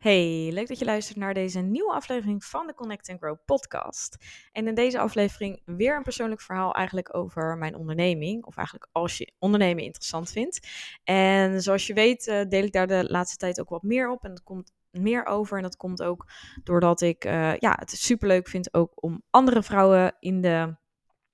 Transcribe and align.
Hey, 0.00 0.50
leuk 0.52 0.68
dat 0.68 0.78
je 0.78 0.84
luistert 0.84 1.18
naar 1.18 1.34
deze 1.34 1.60
nieuwe 1.60 1.92
aflevering 1.92 2.44
van 2.44 2.66
de 2.66 2.74
Connect 2.74 3.08
and 3.08 3.18
Grow 3.18 3.36
podcast. 3.44 4.16
En 4.52 4.66
in 4.66 4.74
deze 4.74 4.98
aflevering 4.98 5.62
weer 5.64 5.96
een 5.96 6.02
persoonlijk 6.02 6.40
verhaal 6.40 6.74
eigenlijk 6.74 7.14
over 7.16 7.58
mijn 7.58 7.76
onderneming. 7.76 8.44
Of 8.44 8.56
eigenlijk 8.56 8.88
als 8.92 9.18
je 9.18 9.32
ondernemen 9.38 9.84
interessant 9.84 10.30
vindt. 10.30 10.68
En 11.04 11.62
zoals 11.62 11.86
je 11.86 11.94
weet 11.94 12.26
uh, 12.26 12.40
deel 12.48 12.64
ik 12.64 12.72
daar 12.72 12.86
de 12.86 13.04
laatste 13.08 13.36
tijd 13.36 13.60
ook 13.60 13.68
wat 13.68 13.82
meer 13.82 14.10
op. 14.10 14.24
En 14.24 14.30
dat 14.30 14.42
komt 14.42 14.72
meer 14.90 15.26
over. 15.26 15.56
En 15.56 15.62
dat 15.62 15.76
komt 15.76 16.02
ook 16.02 16.26
doordat 16.64 17.00
ik 17.00 17.24
uh, 17.24 17.56
ja, 17.56 17.76
het 17.78 17.90
superleuk 17.90 18.48
vind 18.48 18.74
ook 18.74 19.02
om 19.02 19.22
andere 19.30 19.62
vrouwen 19.62 20.16
in 20.20 20.40
de 20.40 20.76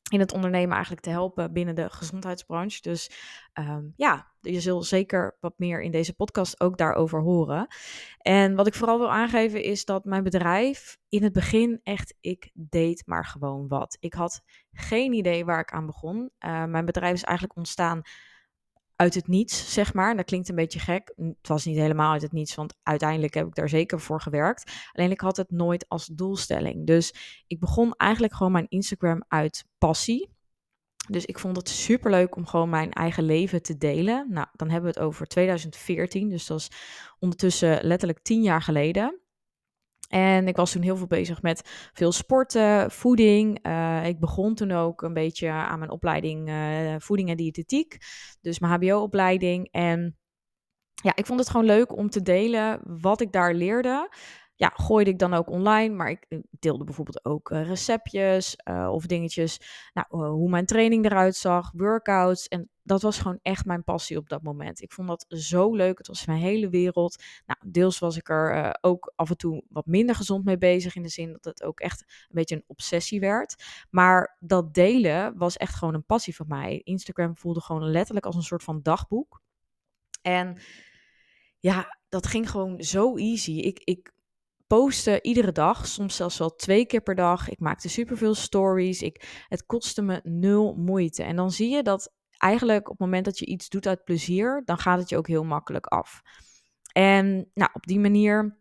in 0.09 0.21
het 0.21 0.33
ondernemen 0.33 0.73
eigenlijk 0.73 1.03
te 1.03 1.11
helpen 1.11 1.53
binnen 1.53 1.75
de 1.75 1.91
gezondheidsbranche. 1.91 2.83
Dus 2.83 3.11
um, 3.55 3.93
ja, 3.97 4.33
je 4.41 4.61
zult 4.61 4.87
zeker 4.87 5.37
wat 5.41 5.55
meer 5.57 5.83
in 5.83 5.91
deze 5.91 6.15
podcast 6.15 6.61
ook 6.61 6.79
daarover 6.79 7.21
horen. 7.21 7.67
En 8.19 8.55
wat 8.55 8.67
ik 8.67 8.75
vooral 8.75 8.99
wil 8.99 9.11
aangeven 9.11 9.63
is 9.63 9.85
dat 9.85 10.05
mijn 10.05 10.23
bedrijf 10.23 10.99
in 11.09 11.23
het 11.23 11.33
begin 11.33 11.81
echt, 11.83 12.15
ik 12.21 12.51
deed 12.55 13.03
maar 13.07 13.25
gewoon 13.25 13.69
wat. 13.69 13.97
Ik 14.01 14.15
had 14.15 14.43
geen 14.73 15.13
idee 15.13 15.45
waar 15.45 15.61
ik 15.61 15.73
aan 15.73 15.87
begon. 15.87 16.17
Uh, 16.17 16.65
mijn 16.65 16.85
bedrijf 16.85 17.15
is 17.15 17.25
eigenlijk 17.25 17.59
ontstaan 17.59 18.03
uit 18.97 19.15
het 19.15 19.29
niets, 19.29 19.73
zeg 19.73 19.95
maar. 19.95 20.17
Dat 20.17 20.25
klinkt 20.25 20.49
een 20.49 20.55
beetje 20.55 20.79
gek. 20.79 21.13
Het 21.17 21.49
was 21.49 21.65
niet 21.65 21.77
helemaal 21.77 22.13
uit 22.13 22.23
het 22.23 22.33
niets, 22.33 22.55
want 22.55 22.75
uiteindelijk 22.83 23.35
heb 23.35 23.47
ik 23.47 23.55
daar 23.55 23.69
zeker 23.69 24.01
voor 24.01 24.21
gewerkt. 24.21 24.91
Alleen 24.93 25.11
ik 25.11 25.21
had 25.21 25.37
het 25.37 25.51
nooit 25.51 25.89
als 25.89 26.07
doelstelling. 26.07 26.87
Dus 26.87 27.15
ik 27.47 27.61
begon 27.61 27.95
eigenlijk 27.97 28.35
gewoon 28.35 28.53
mijn 28.53 28.69
Instagram 28.69 29.25
uit 29.29 29.65
passie. 29.79 30.35
Dus 31.09 31.25
ik 31.25 31.39
vond 31.39 31.57
het 31.57 31.69
super 31.69 32.11
leuk 32.11 32.37
om 32.37 32.47
gewoon 32.47 32.69
mijn 32.69 32.93
eigen 32.93 33.25
leven 33.25 33.63
te 33.63 33.77
delen. 33.77 34.27
Nou, 34.31 34.47
dan 34.53 34.71
hebben 34.71 34.93
we 34.93 34.99
het 34.99 35.07
over 35.07 35.27
2014. 35.27 36.29
Dus 36.29 36.47
dat 36.47 36.59
is 36.59 36.71
ondertussen 37.19 37.85
letterlijk 37.85 38.23
tien 38.23 38.43
jaar 38.43 38.63
geleden. 38.63 39.21
En 40.09 40.49
ik 40.49 40.57
was 40.57 40.73
toen 40.73 40.83
heel 40.83 40.97
veel 40.97 41.07
bezig 41.07 41.43
met 41.43 41.91
veel 41.93 42.13
sporten, 42.13 42.91
voeding. 42.91 43.67
Uh, 43.67 44.07
ik 44.07 44.21
begon 44.21 44.55
toen 44.55 44.73
ook 44.73 45.03
een 45.03 45.15
beetje 45.15 45.51
aan 45.51 45.79
mijn 45.79 45.91
opleiding 45.91 46.49
uh, 46.49 46.95
voeding 46.99 47.29
en 47.29 47.37
diëtetiek. 47.37 47.97
Dus 48.41 48.59
mijn 48.59 48.73
HBO-opleiding. 48.73 49.69
En 49.71 50.17
ja, 51.03 51.13
ik 51.15 51.27
vond 51.27 51.41
het 51.41 51.49
gewoon 51.49 51.67
leuk 51.67 51.97
om 51.97 52.11
te 52.11 52.23
delen 52.23 52.81
wat 52.83 53.21
ik 53.21 53.33
daar 53.33 53.55
leerde. 53.55 54.09
Ja, 54.59 54.73
gooide 54.75 55.11
ik 55.11 55.19
dan 55.19 55.35
ook 55.35 55.51
online, 55.51 55.95
maar 55.95 56.11
ik 56.11 56.27
deelde 56.51 56.85
bijvoorbeeld 56.85 57.25
ook 57.25 57.51
uh, 57.51 57.67
receptjes 57.67 58.57
of 58.91 59.07
dingetjes. 59.07 59.61
Nou, 59.93 60.27
hoe 60.29 60.51
mijn 60.51 60.67
training 60.67 61.05
eruit 61.05 61.37
zag, 61.37 61.71
workouts. 61.75 62.49
En 62.49 62.71
dat 62.83 63.03
was 63.03 63.19
gewoon 63.19 63.39
echt 63.43 63.65
mijn 63.65 63.85
passie 63.85 64.17
op 64.17 64.29
dat 64.29 64.43
moment. 64.43 64.83
Ik 64.83 64.93
vond 64.93 65.09
dat 65.09 65.25
zo 65.29 65.75
leuk. 65.75 65.99
Het 65.99 66.07
was 66.07 66.27
mijn 66.27 66.39
hele 66.39 66.69
wereld. 66.69 67.23
Nou, 67.47 67.61
deels 67.73 67.99
was 67.99 68.17
ik 68.17 68.29
er 68.29 68.79
ook 68.81 69.13
af 69.17 69.31
en 69.31 69.37
toe 69.37 69.65
wat 69.69 69.87
minder 69.87 70.15
gezond 70.15 70.45
mee 70.45 70.59
bezig. 70.59 70.97
In 70.97 71.03
de 71.03 71.09
zin 71.09 71.33
dat 71.33 71.45
het 71.45 71.63
ook 71.63 71.81
echt 71.81 72.01
een 72.01 72.27
beetje 72.29 72.55
een 72.57 72.65
obsessie 72.67 73.21
werd. 73.21 73.65
Maar 73.91 74.37
dat 74.41 74.75
delen 74.75 75.37
was 75.37 75.57
echt 75.57 75.75
gewoon 75.75 75.95
een 75.95 76.05
passie 76.05 76.37
van 76.37 76.47
mij. 76.49 76.81
Instagram 76.85 77.37
voelde 77.37 77.61
gewoon 77.61 77.91
letterlijk 77.91 78.27
als 78.27 78.37
een 78.37 78.43
soort 78.43 78.63
van 78.63 78.83
dagboek. 78.83 79.43
En 80.23 80.59
ja, 81.59 81.99
dat 82.09 82.27
ging 82.27 82.51
gewoon 82.51 82.83
zo 82.83 83.17
easy. 83.17 83.53
Ik, 83.53 83.81
ik 83.85 84.15
postte 84.67 85.23
iedere 85.23 85.53
dag, 85.53 85.87
soms 85.87 86.17
zelfs 86.17 86.39
wel 86.39 86.55
twee 86.55 86.87
keer 86.87 87.01
per 87.01 87.15
dag. 87.15 87.49
Ik 87.49 87.61
maakte 87.61 87.89
superveel 87.89 88.35
stories. 88.35 89.03
Ik, 89.03 89.45
het 89.49 89.67
kostte 89.67 90.03
me 90.03 90.21
nul 90.23 90.75
moeite. 90.75 91.23
En 91.23 91.37
dan 91.37 91.51
zie 91.51 91.71
je 91.71 91.83
dat 91.83 92.15
eigenlijk 92.39 92.85
op 92.85 92.99
het 92.99 93.07
moment 93.07 93.25
dat 93.25 93.39
je 93.39 93.47
iets 93.47 93.69
doet 93.69 93.87
uit 93.87 94.05
plezier, 94.05 94.63
dan 94.65 94.79
gaat 94.79 94.99
het 94.99 95.09
je 95.09 95.17
ook 95.17 95.29
heel 95.29 95.45
makkelijk 95.45 95.87
af. 95.87 96.23
En 96.93 97.51
nou, 97.55 97.71
op 97.73 97.87
die 97.87 98.01
manier, 98.01 98.59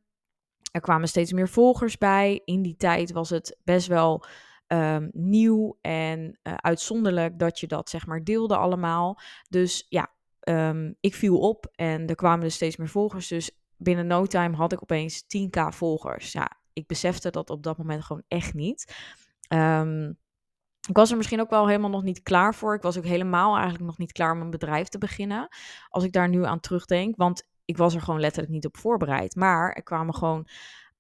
er 0.72 0.82
kwamen 0.82 1.08
steeds 1.08 1.32
meer 1.32 1.50
volgers 1.50 1.98
bij. 1.98 2.42
In 2.46 2.62
die 2.62 2.76
tijd 2.76 3.12
was 3.12 3.30
het 3.30 3.60
best 3.64 3.88
wel 3.88 4.26
um, 4.68 5.10
nieuw 5.14 5.78
en 5.82 6.40
uh, 6.44 6.54
uitzonderlijk 6.54 7.40
dat 7.40 7.60
je 7.60 7.68
dat 7.68 7.90
zeg 7.90 8.06
maar 8.06 8.24
deelde 8.24 8.58
allemaal. 8.58 9.20
Dus 9.50 9.86
ja, 9.90 10.14
um, 10.50 10.96
ik 11.00 11.16
viel 11.16 11.40
op 11.40 11.68
en 11.76 12.08
er 12.08 12.16
kwamen 12.16 12.44
dus 12.44 12.56
steeds 12.56 12.78
meer 12.78 12.90
volgers. 12.90 13.28
Dus 13.28 13.52
binnen 13.78 14.08
no 14.08 14.26
time 14.26 14.56
had 14.56 14.72
ik 14.72 14.82
opeens 14.82 15.24
10k 15.24 15.68
volgers. 15.70 16.32
Ja, 16.32 16.52
ik 16.74 16.88
besefte 16.88 17.30
dat 17.30 17.50
op 17.50 17.64
dat 17.64 17.78
moment 17.78 18.04
gewoon 18.04 18.24
echt 18.28 18.54
niet. 18.54 18.96
Um, 19.50 20.18
ik 20.90 20.96
was 20.96 21.12
er 21.12 21.18
misschien 21.18 21.42
ook 21.42 21.50
wel 21.50 21.68
helemaal 21.68 21.90
nog 21.90 22.04
niet 22.04 22.22
klaar 22.24 22.56
voor. 22.56 22.76
Ik 22.76 22.82
was 22.82 22.98
ook 22.98 23.06
helemaal 23.06 23.54
eigenlijk 23.54 23.86
nog 23.86 23.98
niet 23.98 24.12
klaar 24.12 24.32
om 24.32 24.42
een 24.42 24.50
bedrijf 24.50 24.88
te 24.88 24.98
beginnen. 24.98 25.48
Als 25.90 26.04
ik 26.04 26.12
daar 26.12 26.30
nu 26.30 26.46
aan 26.46 26.60
terugdenk. 26.60 27.16
Want 27.16 27.48
ik 27.66 27.78
was 27.78 27.96
er 27.96 28.02
gewoon 28.02 28.20
letterlijk 28.20 28.54
niet 28.54 28.66
op 28.66 28.78
voorbereid. 28.78 29.36
Maar 29.36 29.74
er 29.74 29.84
kwamen 29.84 30.16
gewoon 30.16 30.48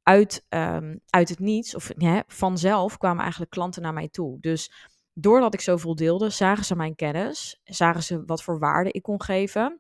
uit, 0.03 0.46
um, 0.50 1.00
uit 1.09 1.30
het 1.30 1.40
niets, 1.40 1.75
of 1.75 1.92
vanzelf 2.28 2.97
kwamen 2.97 3.22
eigenlijk 3.22 3.52
klanten 3.52 3.81
naar 3.81 3.94
mij 3.94 4.09
toe. 4.09 4.40
Dus 4.40 4.72
doordat 5.13 5.53
ik 5.53 5.62
zoveel 5.62 5.96
deelde, 5.96 6.30
zagen 6.30 6.66
ze 6.66 6.75
mijn 6.75 6.96
kennis. 6.96 7.62
Zagen 7.63 8.03
ze 8.03 8.24
wat 8.25 8.44
voor 8.44 8.59
waarde 8.59 8.92
ik 8.92 9.02
kon 9.02 9.22
geven. 9.22 9.80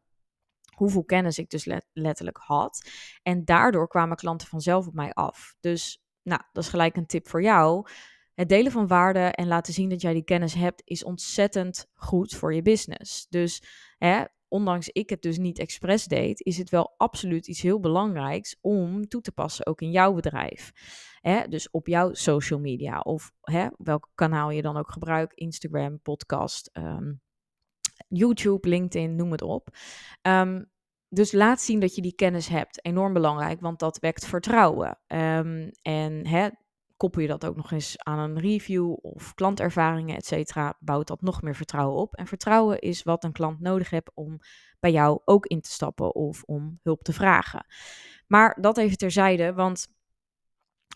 Hoeveel 0.75 1.03
kennis 1.03 1.37
ik 1.37 1.49
dus 1.49 1.67
letterlijk 1.93 2.37
had. 2.37 2.89
En 3.23 3.45
daardoor 3.45 3.87
kwamen 3.87 4.17
klanten 4.17 4.47
vanzelf 4.47 4.87
op 4.87 4.93
mij 4.93 5.13
af. 5.13 5.55
Dus 5.59 6.03
nou, 6.21 6.41
dat 6.51 6.63
is 6.63 6.69
gelijk 6.69 6.95
een 6.95 7.05
tip 7.05 7.27
voor 7.27 7.41
jou 7.41 7.87
het 8.35 8.49
delen 8.49 8.71
van 8.71 8.87
waarde 8.87 9.19
en 9.19 9.47
laten 9.47 9.73
zien 9.73 9.89
dat 9.89 10.01
jij 10.01 10.13
die 10.13 10.23
kennis 10.23 10.53
hebt, 10.53 10.81
is 10.85 11.03
ontzettend 11.03 11.87
goed 11.93 12.33
voor 12.33 12.53
je 12.53 12.61
business. 12.61 13.27
Dus 13.29 13.63
hè, 13.97 14.23
ondanks 14.47 14.89
ik 14.89 15.09
het 15.09 15.21
dus 15.21 15.37
niet 15.37 15.59
expres 15.59 16.05
deed, 16.05 16.41
is 16.41 16.57
het 16.57 16.69
wel 16.69 16.93
absoluut 16.97 17.47
iets 17.47 17.61
heel 17.61 17.79
belangrijks 17.79 18.57
om 18.61 19.07
toe 19.07 19.21
te 19.21 19.31
passen, 19.31 19.65
ook 19.65 19.81
in 19.81 19.91
jouw 19.91 20.13
bedrijf. 20.13 20.71
Hè, 21.21 21.47
dus 21.47 21.69
op 21.69 21.87
jouw 21.87 22.13
social 22.13 22.59
media 22.59 22.99
of 22.99 23.31
hè, 23.41 23.67
welk 23.77 24.09
kanaal 24.15 24.49
je 24.49 24.61
dan 24.61 24.77
ook 24.77 24.91
gebruikt, 24.91 25.33
Instagram, 25.33 26.01
podcast, 26.01 26.69
um, 26.73 27.21
YouTube, 28.07 28.69
LinkedIn, 28.69 29.15
noem 29.15 29.31
het 29.31 29.41
op. 29.41 29.69
Um, 30.21 30.73
dus 31.09 31.31
laat 31.31 31.61
zien 31.61 31.79
dat 31.79 31.95
je 31.95 32.01
die 32.01 32.15
kennis 32.15 32.47
hebt. 32.47 32.85
Enorm 32.85 33.13
belangrijk, 33.13 33.61
want 33.61 33.79
dat 33.79 33.99
wekt 33.99 34.25
vertrouwen. 34.25 34.99
Um, 35.07 35.71
en 35.81 36.27
hè, 36.27 36.49
koppel 36.97 37.21
je 37.21 37.27
dat 37.27 37.45
ook 37.45 37.55
nog 37.55 37.71
eens 37.71 37.97
aan 37.97 38.19
een 38.19 38.39
review 38.39 38.95
of 39.01 39.33
klantervaringen, 39.33 40.15
et 40.15 40.25
cetera, 40.25 40.77
bouwt 40.79 41.07
dat 41.07 41.21
nog 41.21 41.41
meer 41.41 41.55
vertrouwen 41.55 41.97
op. 41.97 42.15
En 42.15 42.27
vertrouwen 42.27 42.79
is 42.79 43.03
wat 43.03 43.23
een 43.23 43.31
klant 43.31 43.59
nodig 43.59 43.89
heeft 43.89 44.11
om 44.13 44.39
bij 44.79 44.91
jou 44.91 45.21
ook 45.25 45.45
in 45.45 45.61
te 45.61 45.71
stappen 45.71 46.15
of 46.15 46.43
om 46.43 46.79
hulp 46.83 47.03
te 47.03 47.13
vragen. 47.13 47.65
Maar 48.27 48.57
dat 48.61 48.77
even 48.77 48.97
terzijde, 48.97 49.53
want 49.53 49.87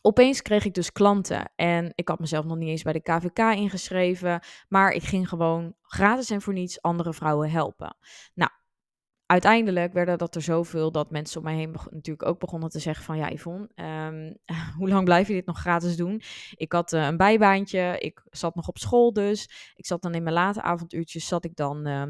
opeens 0.01 0.41
kreeg 0.41 0.65
ik 0.65 0.73
dus 0.73 0.91
klanten 0.91 1.51
en 1.55 1.91
ik 1.95 2.07
had 2.07 2.19
mezelf 2.19 2.45
nog 2.45 2.57
niet 2.57 2.69
eens 2.69 2.83
bij 2.83 2.93
de 2.93 3.01
KVK 3.01 3.39
ingeschreven, 3.39 4.43
maar 4.67 4.91
ik 4.91 5.03
ging 5.03 5.29
gewoon 5.29 5.75
gratis 5.81 6.29
en 6.29 6.41
voor 6.41 6.53
niets 6.53 6.81
andere 6.81 7.13
vrouwen 7.13 7.51
helpen. 7.51 7.97
Nou, 8.33 8.51
uiteindelijk 9.25 9.93
werden 9.93 10.17
dat 10.17 10.35
er 10.35 10.41
zoveel 10.41 10.91
dat 10.91 11.11
mensen 11.11 11.37
om 11.37 11.43
mij 11.43 11.55
heen 11.55 11.75
natuurlijk 11.89 12.27
ook 12.27 12.39
begonnen 12.39 12.69
te 12.69 12.79
zeggen 12.79 13.05
van 13.05 13.17
ja 13.17 13.31
Yvonne, 13.31 13.69
um, 13.75 14.37
hoe 14.77 14.89
lang 14.89 15.03
blijf 15.03 15.27
je 15.27 15.33
dit 15.33 15.45
nog 15.45 15.59
gratis 15.59 15.95
doen? 15.95 16.21
Ik 16.55 16.71
had 16.71 16.93
uh, 16.93 17.05
een 17.05 17.17
bijbaantje, 17.17 17.95
ik 17.99 18.23
zat 18.29 18.55
nog 18.55 18.67
op 18.67 18.77
school 18.77 19.13
dus. 19.13 19.73
Ik 19.75 19.85
zat 19.85 20.01
dan 20.01 20.13
in 20.13 20.23
mijn 20.23 20.35
late 20.35 20.61
avonduurtjes, 20.61 21.27
zat 21.27 21.45
ik 21.45 21.55
dan... 21.55 21.87
Uh, 21.87 22.03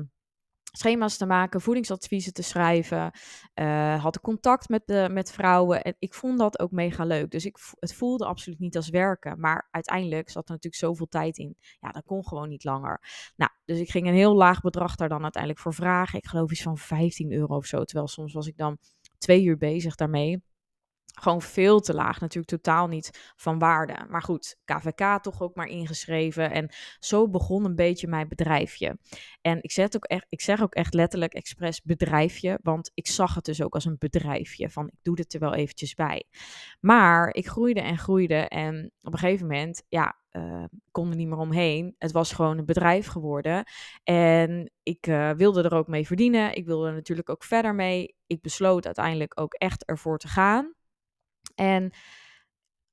schema's 0.80 1.18
te 1.18 1.26
maken, 1.26 1.62
voedingsadviezen 1.62 2.34
te 2.34 2.44
schrijven. 2.44 3.12
Uh, 3.56 4.04
had 4.04 4.20
contact 4.20 4.70
met, 4.70 4.82
de, 4.86 5.08
met 5.12 5.32
vrouwen. 5.32 5.84
En 5.84 5.96
ik 6.00 6.14
vond 6.14 6.40
dat 6.40 6.60
ook 6.60 6.72
mega 6.72 7.06
leuk. 7.06 7.32
Dus 7.32 7.46
ik, 7.46 7.58
het 7.80 7.94
voelde 7.94 8.26
absoluut 8.26 8.60
niet 8.60 8.76
als 8.76 8.90
werken. 8.90 9.40
Maar 9.40 9.68
uiteindelijk 9.72 10.30
zat 10.30 10.46
er 10.46 10.54
natuurlijk 10.54 10.84
zoveel 10.84 11.08
tijd 11.08 11.38
in. 11.38 11.58
Ja, 11.80 11.90
dat 11.90 12.04
kon 12.06 12.28
gewoon 12.28 12.50
niet 12.50 12.64
langer. 12.64 13.02
Nou, 13.36 13.52
dus 13.66 13.80
ik 13.80 13.90
ging 13.90 14.08
een 14.08 14.14
heel 14.14 14.36
laag 14.36 14.62
bedrag 14.62 14.96
daar 14.96 15.10
dan 15.10 15.24
uiteindelijk 15.24 15.62
voor 15.62 15.74
vragen. 15.74 16.20
Ik 16.20 16.28
geloof 16.28 16.52
iets 16.52 16.62
van 16.62 16.78
15 16.78 17.32
euro 17.32 17.56
of 17.56 17.66
zo. 17.66 17.84
Terwijl 17.84 18.08
soms 18.08 18.34
was 18.34 18.48
ik 18.48 18.58
dan 18.58 18.78
twee 19.18 19.44
uur 19.44 19.58
bezig 19.58 19.96
daarmee 19.96 20.44
gewoon 21.14 21.42
veel 21.42 21.80
te 21.80 21.94
laag. 21.94 22.20
Natuurlijk 22.20 22.62
totaal 22.62 22.88
niet 22.88 23.34
van 23.36 23.60
waarde. 23.60 24.06
Maar 24.10 24.22
goed, 24.22 24.56
KVK 24.66 25.22
toch 25.22 25.42
ook 25.42 25.56
maar 25.56 25.68
ingeschreven. 25.68 26.52
En 26.52 26.70
zo 27.00 27.30
begon 27.30 27.66
een 27.66 27.76
beetje 27.76 28.08
mijn 28.08 28.28
bedrijfje. 28.28 28.98
En 29.42 29.58
ik 29.62 29.72
zeg 29.72 29.96
ook 29.96 30.06
echt, 30.06 30.26
ik 30.30 30.42
zeg 30.42 30.62
ook 30.62 30.74
echt 30.74 30.94
letterlijk 30.94 31.34
expres 31.34 31.82
bedrijfje. 31.82 32.60
Want 32.64 32.92
ik 32.94 33.08
zag 33.08 33.36
het 33.36 33.46
dus 33.46 33.62
ook 33.62 33.74
als 33.74 33.86
een 33.86 33.96
bedrijfje. 34.00 34.70
Van 34.70 34.88
ik 34.88 34.98
doe 35.02 35.20
het 35.20 35.34
er 35.34 35.40
wel 35.40 35.54
eventjes 35.54 35.94
bij. 35.94 36.26
Maar 36.80 37.34
ik 37.34 37.48
groeide 37.48 37.82
en 37.82 37.98
groeide. 37.98 38.36
En 38.36 38.92
op 39.02 39.14
een 39.14 39.20
gegeven 39.20 39.48
moment, 39.48 39.84
ja, 39.88 40.18
uh, 40.32 40.64
kon 40.92 41.10
er 41.10 41.16
niet 41.16 41.28
meer 41.28 41.38
omheen. 41.38 41.96
Het 41.98 42.12
was 42.12 42.32
gewoon 42.32 42.58
een 42.58 42.66
bedrijf 42.66 43.08
geworden. 43.08 43.64
En 44.04 44.72
ik 44.84 45.08
uh, 45.08 45.32
wilde 45.32 45.64
er 45.64 45.74
ook 45.74 45.88
mee 45.88 46.08
verdienen. 46.08 46.56
Ik 46.56 46.66
wilde 46.66 46.88
er 46.88 46.94
natuurlijk 46.94 47.30
ook 47.30 47.44
verder 47.44 47.76
mee. 47.76 48.16
Ik 48.28 48.42
besloot 48.42 48.86
uiteindelijk 48.86 49.40
ook 49.40 49.54
echt 49.54 49.86
ervoor 49.86 50.18
te 50.18 50.28
gaan. 50.28 50.74
En 51.56 51.92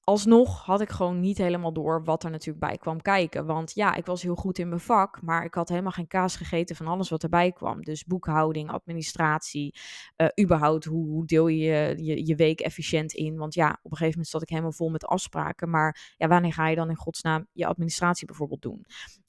alsnog 0.07 0.65
had 0.65 0.81
ik 0.81 0.91
gewoon 0.91 1.21
niet 1.21 1.39
helemaal 1.39 1.73
door 1.73 2.05
wat 2.05 2.25
er 2.25 2.31
natuurlijk 2.31 2.67
bij 2.67 2.77
kwam 2.77 3.03
kijken. 3.03 3.47
Want 3.47 3.75
ja, 3.75 3.95
ik 3.95 4.07
was 4.07 4.23
heel 4.23 4.35
goed 4.35 4.59
in 4.59 4.69
mijn 4.69 4.81
vak, 4.81 5.23
maar 5.23 5.45
ik 5.45 5.55
had 5.55 5.69
helemaal 5.69 5.93
geen 5.93 6.07
kaas 6.07 6.37
gegeten 6.37 6.77
van 6.77 6.87
alles 6.87 7.09
wat 7.09 7.23
erbij 7.23 7.53
kwam. 7.53 7.83
Dus 7.83 8.05
boekhouding, 8.05 8.71
administratie, 8.71 9.75
uh, 10.17 10.29
überhaupt 10.41 10.85
hoe, 10.85 11.07
hoe 11.07 11.27
deel 11.27 11.47
je, 11.47 11.95
je 11.97 12.27
je 12.27 12.35
week 12.35 12.61
efficiënt 12.61 13.13
in. 13.13 13.37
Want 13.37 13.55
ja, 13.55 13.69
op 13.69 13.91
een 13.91 13.97
gegeven 13.97 14.11
moment 14.11 14.29
zat 14.29 14.43
ik 14.43 14.49
helemaal 14.49 14.73
vol 14.73 14.91
met 14.91 15.07
afspraken. 15.07 15.71
Maar 15.71 16.15
ja, 16.17 16.29
wanneer 16.29 16.53
ga 16.53 16.69
je 16.69 16.77
dan 16.77 16.91
in 16.91 16.97
godsnaam 16.97 17.47
je 17.53 17.67
administratie 17.67 18.27
bijvoorbeeld 18.27 18.63
doen? 18.63 18.85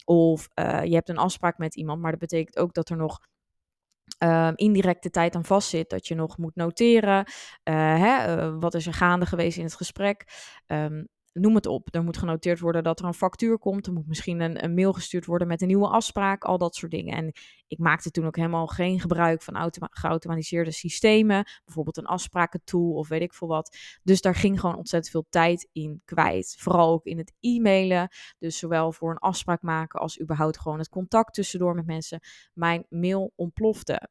Of 0.05 0.49
uh, 0.55 0.83
je 0.83 0.93
hebt 0.93 1.09
een 1.09 1.17
afspraak 1.17 1.57
met 1.57 1.75
iemand, 1.75 2.01
maar 2.01 2.11
dat 2.11 2.19
betekent 2.19 2.57
ook 2.57 2.73
dat 2.73 2.89
er 2.89 2.97
nog 2.97 3.19
um, 4.19 4.53
indirecte 4.55 5.09
tijd 5.09 5.35
aan 5.35 5.45
vastzit. 5.45 5.89
Dat 5.89 6.07
je 6.07 6.15
nog 6.15 6.37
moet 6.37 6.55
noteren. 6.55 7.25
Uh, 7.63 7.75
hè, 7.75 8.37
uh, 8.37 8.55
wat 8.59 8.73
is 8.73 8.87
er 8.87 8.93
gaande 8.93 9.25
geweest 9.25 9.57
in 9.57 9.63
het 9.63 9.75
gesprek? 9.75 10.25
Um, 10.67 11.07
noem 11.39 11.55
het 11.55 11.65
op. 11.65 11.95
Er 11.95 12.03
moet 12.03 12.17
genoteerd 12.17 12.59
worden 12.59 12.83
dat 12.83 12.99
er 12.99 13.05
een 13.05 13.13
factuur 13.13 13.57
komt. 13.57 13.87
Er 13.87 13.93
moet 13.93 14.07
misschien 14.07 14.39
een, 14.39 14.63
een, 14.63 14.73
mail 14.73 14.93
gestuurd 14.93 15.25
worden 15.25 15.47
met 15.47 15.61
een 15.61 15.67
nieuwe 15.67 15.87
afspraak. 15.87 16.43
Al 16.43 16.57
dat 16.57 16.75
soort 16.75 16.91
dingen. 16.91 17.17
En 17.17 17.31
ik 17.67 17.77
maakte 17.77 18.11
toen 18.11 18.25
ook 18.25 18.35
helemaal 18.35 18.67
geen 18.67 18.99
gebruik 18.99 19.41
van 19.41 19.55
automa 19.55 19.87
geautomatiseerde 19.91 20.71
systemen. 20.71 21.45
Bijvoorbeeld 21.65 21.97
een 21.97 22.05
afsprakentool 22.05 22.93
of 22.93 23.07
weet 23.07 23.21
ik 23.21 23.33
veel 23.33 23.47
wat. 23.47 23.77
Dus 24.03 24.21
daar 24.21 24.35
ging 24.35 24.59
gewoon 24.59 24.75
ontzettend 24.75 25.11
veel 25.11 25.25
tijd 25.29 25.69
in 25.71 26.01
kwijt. 26.05 26.55
Vooral 26.59 26.91
ook 26.91 27.05
in 27.05 27.17
het 27.17 27.33
e-mailen. 27.39 28.09
Dus 28.39 28.57
zowel 28.57 28.91
voor 28.91 29.11
een 29.11 29.17
afspraak 29.17 29.61
maken 29.61 29.99
als 29.99 30.21
überhaupt 30.21 30.59
gewoon 30.59 30.79
het 30.79 30.89
contact 30.89 31.33
tussendoor 31.33 31.75
met 31.75 31.85
mensen. 31.85 32.19
Mijn 32.53 32.85
mail 32.89 33.31
ontplofte. 33.35 34.09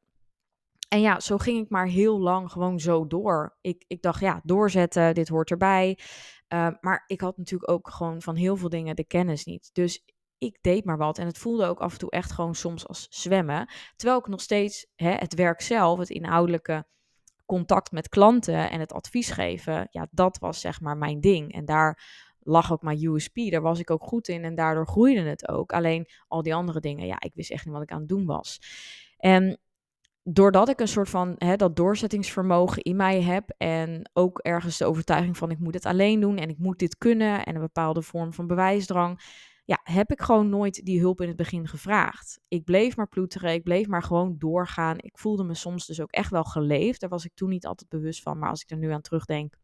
En 0.88 1.00
ja, 1.00 1.20
zo 1.20 1.36
ging 1.36 1.64
ik 1.64 1.70
maar 1.70 1.86
heel 1.86 2.20
lang 2.20 2.52
gewoon 2.52 2.80
zo 2.80 3.06
door. 3.06 3.56
Ik, 3.60 3.84
ik 3.86 4.02
dacht, 4.02 4.20
ja, 4.20 4.40
doorzetten, 4.44 5.14
dit 5.14 5.28
hoort 5.28 5.50
erbij. 5.50 5.98
Uh, 6.48 6.68
maar 6.80 7.04
ik 7.06 7.20
had 7.20 7.36
natuurlijk 7.36 7.70
ook 7.70 7.90
gewoon 7.90 8.22
van 8.22 8.36
heel 8.36 8.56
veel 8.56 8.68
dingen 8.68 8.96
de 8.96 9.06
kennis 9.06 9.44
niet. 9.44 9.70
Dus 9.72 10.04
ik 10.38 10.58
deed 10.60 10.84
maar 10.84 10.96
wat. 10.96 11.18
En 11.18 11.26
het 11.26 11.38
voelde 11.38 11.66
ook 11.66 11.80
af 11.80 11.92
en 11.92 11.98
toe 11.98 12.10
echt 12.10 12.32
gewoon 12.32 12.54
soms 12.54 12.86
als 12.86 13.06
zwemmen. 13.10 13.68
Terwijl 13.96 14.18
ik 14.20 14.26
nog 14.26 14.40
steeds 14.40 14.86
hè, 14.94 15.10
het 15.10 15.34
werk 15.34 15.60
zelf, 15.60 15.98
het 15.98 16.10
inhoudelijke 16.10 16.86
contact 17.46 17.92
met 17.92 18.08
klanten 18.08 18.70
en 18.70 18.80
het 18.80 18.92
advies 18.92 19.30
geven, 19.30 19.88
ja, 19.90 20.06
dat 20.10 20.38
was 20.38 20.60
zeg 20.60 20.80
maar 20.80 20.96
mijn 20.96 21.20
ding. 21.20 21.52
En 21.52 21.64
daar 21.64 22.02
lag 22.40 22.72
ook 22.72 22.82
mijn 22.82 23.04
USP. 23.04 23.34
Daar 23.34 23.62
was 23.62 23.78
ik 23.78 23.90
ook 23.90 24.04
goed 24.04 24.28
in 24.28 24.44
en 24.44 24.54
daardoor 24.54 24.86
groeide 24.86 25.20
het 25.20 25.48
ook. 25.48 25.72
Alleen 25.72 26.08
al 26.28 26.42
die 26.42 26.54
andere 26.54 26.80
dingen, 26.80 27.06
ja, 27.06 27.20
ik 27.20 27.34
wist 27.34 27.50
echt 27.50 27.64
niet 27.64 27.74
wat 27.74 27.82
ik 27.82 27.92
aan 27.92 27.98
het 27.98 28.08
doen 28.08 28.26
was. 28.26 28.60
En 29.16 29.60
doordat 30.28 30.68
ik 30.68 30.80
een 30.80 30.88
soort 30.88 31.08
van 31.08 31.34
hè, 31.38 31.56
dat 31.56 31.76
doorzettingsvermogen 31.76 32.82
in 32.82 32.96
mij 32.96 33.22
heb 33.22 33.54
en 33.56 34.10
ook 34.12 34.38
ergens 34.38 34.76
de 34.76 34.84
overtuiging 34.84 35.36
van 35.36 35.50
ik 35.50 35.58
moet 35.58 35.74
het 35.74 35.84
alleen 35.84 36.20
doen 36.20 36.36
en 36.36 36.48
ik 36.48 36.58
moet 36.58 36.78
dit 36.78 36.98
kunnen 36.98 37.44
en 37.44 37.54
een 37.54 37.60
bepaalde 37.60 38.02
vorm 38.02 38.32
van 38.32 38.46
bewijsdrang, 38.46 39.20
ja, 39.64 39.80
heb 39.82 40.10
ik 40.10 40.22
gewoon 40.22 40.48
nooit 40.48 40.84
die 40.84 41.00
hulp 41.00 41.20
in 41.20 41.28
het 41.28 41.36
begin 41.36 41.68
gevraagd. 41.68 42.40
Ik 42.48 42.64
bleef 42.64 42.96
maar 42.96 43.08
ploeteren, 43.08 43.52
ik 43.52 43.62
bleef 43.62 43.86
maar 43.86 44.02
gewoon 44.02 44.34
doorgaan. 44.38 44.96
Ik 44.98 45.18
voelde 45.18 45.44
me 45.44 45.54
soms 45.54 45.86
dus 45.86 46.00
ook 46.00 46.10
echt 46.10 46.30
wel 46.30 46.44
geleefd. 46.44 47.00
Daar 47.00 47.10
was 47.10 47.24
ik 47.24 47.34
toen 47.34 47.48
niet 47.48 47.66
altijd 47.66 47.90
bewust 47.90 48.22
van, 48.22 48.38
maar 48.38 48.50
als 48.50 48.62
ik 48.62 48.70
er 48.70 48.76
nu 48.76 48.90
aan 48.90 49.00
terugdenk, 49.00 49.56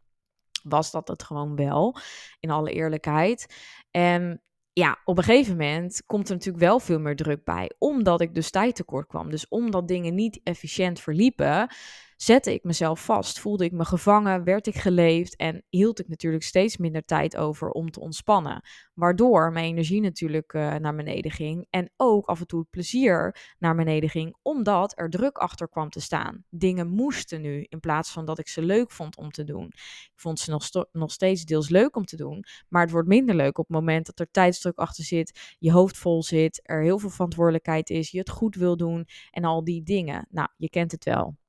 was 0.62 0.90
dat 0.90 1.08
het 1.08 1.22
gewoon 1.22 1.56
wel, 1.56 1.96
in 2.40 2.50
alle 2.50 2.72
eerlijkheid. 2.72 3.54
En 3.90 4.42
ja, 4.72 4.98
op 5.04 5.18
een 5.18 5.24
gegeven 5.24 5.56
moment 5.56 6.02
komt 6.06 6.28
er 6.28 6.34
natuurlijk 6.34 6.64
wel 6.64 6.78
veel 6.78 6.98
meer 6.98 7.16
druk 7.16 7.44
bij, 7.44 7.70
omdat 7.78 8.20
ik 8.20 8.34
dus 8.34 8.50
tijd 8.50 8.74
tekort 8.74 9.06
kwam. 9.06 9.30
Dus 9.30 9.48
omdat 9.48 9.88
dingen 9.88 10.14
niet 10.14 10.40
efficiënt 10.42 11.00
verliepen, 11.00 11.68
zette 12.22 12.52
ik 12.52 12.64
mezelf 12.64 13.04
vast, 13.04 13.38
voelde 13.38 13.64
ik 13.64 13.72
me 13.72 13.84
gevangen, 13.84 14.44
werd 14.44 14.66
ik 14.66 14.74
geleefd 14.74 15.36
en 15.36 15.64
hield 15.68 16.00
ik 16.00 16.08
natuurlijk 16.08 16.42
steeds 16.42 16.76
minder 16.76 17.04
tijd 17.04 17.36
over 17.36 17.70
om 17.70 17.90
te 17.90 18.00
ontspannen. 18.00 18.62
Waardoor 18.94 19.52
mijn 19.52 19.64
energie 19.64 20.00
natuurlijk 20.00 20.52
uh, 20.52 20.74
naar 20.74 20.94
beneden 20.94 21.30
ging 21.30 21.66
en 21.70 21.90
ook 21.96 22.26
af 22.26 22.40
en 22.40 22.46
toe 22.46 22.60
het 22.60 22.70
plezier 22.70 23.36
naar 23.58 23.74
beneden 23.74 24.08
ging, 24.08 24.36
omdat 24.42 24.92
er 24.98 25.10
druk 25.10 25.38
achter 25.38 25.68
kwam 25.68 25.90
te 25.90 26.00
staan. 26.00 26.44
Dingen 26.50 26.88
moesten 26.88 27.40
nu 27.40 27.66
in 27.68 27.80
plaats 27.80 28.10
van 28.10 28.24
dat 28.24 28.38
ik 28.38 28.48
ze 28.48 28.62
leuk 28.62 28.90
vond 28.90 29.16
om 29.16 29.30
te 29.30 29.44
doen. 29.44 29.66
Ik 29.66 30.12
vond 30.14 30.40
ze 30.40 30.50
nog, 30.50 30.68
nog 30.92 31.12
steeds 31.12 31.44
deels 31.44 31.68
leuk 31.68 31.96
om 31.96 32.04
te 32.04 32.16
doen, 32.16 32.44
maar 32.68 32.82
het 32.82 32.90
wordt 32.90 33.08
minder 33.08 33.34
leuk 33.34 33.58
op 33.58 33.66
het 33.68 33.76
moment 33.76 34.06
dat 34.06 34.20
er 34.20 34.30
tijdsdruk 34.30 34.78
achter 34.78 35.04
zit, 35.04 35.56
je 35.58 35.72
hoofd 35.72 35.96
vol 35.98 36.22
zit, 36.22 36.60
er 36.62 36.82
heel 36.82 36.98
veel 36.98 37.10
verantwoordelijkheid 37.10 37.90
is, 37.90 38.10
je 38.10 38.18
het 38.18 38.30
goed 38.30 38.54
wil 38.54 38.76
doen 38.76 39.06
en 39.30 39.44
al 39.44 39.64
die 39.64 39.82
dingen. 39.82 40.26
Nou, 40.30 40.48
je 40.56 40.70
kent 40.70 40.92
het 40.92 41.04
wel. 41.04 41.40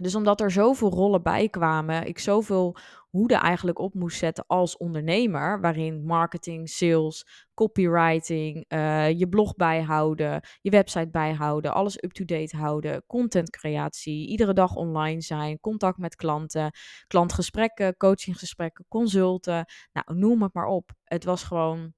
Dus 0.00 0.14
omdat 0.14 0.40
er 0.40 0.50
zoveel 0.50 0.90
rollen 0.90 1.22
bij 1.22 1.48
kwamen, 1.48 2.06
ik 2.06 2.18
zoveel 2.18 2.76
hoede 3.10 3.34
eigenlijk 3.34 3.78
op 3.78 3.94
moest 3.94 4.18
zetten 4.18 4.44
als 4.46 4.76
ondernemer, 4.76 5.60
waarin 5.60 6.04
marketing, 6.04 6.68
sales, 6.68 7.26
copywriting, 7.54 8.64
uh, 8.68 9.10
je 9.10 9.28
blog 9.28 9.56
bijhouden, 9.56 10.40
je 10.60 10.70
website 10.70 11.10
bijhouden, 11.10 11.74
alles 11.74 12.02
up-to-date 12.02 12.56
houden, 12.56 13.04
contentcreatie, 13.06 14.28
iedere 14.28 14.52
dag 14.52 14.74
online 14.74 15.20
zijn, 15.20 15.60
contact 15.60 15.98
met 15.98 16.16
klanten, 16.16 16.70
klantgesprekken, 17.06 17.96
coachinggesprekken, 17.96 18.84
consulten, 18.88 19.64
nou 19.92 20.18
noem 20.18 20.42
het 20.42 20.54
maar 20.54 20.66
op. 20.66 20.90
Het 21.04 21.24
was 21.24 21.42
gewoon 21.42 21.92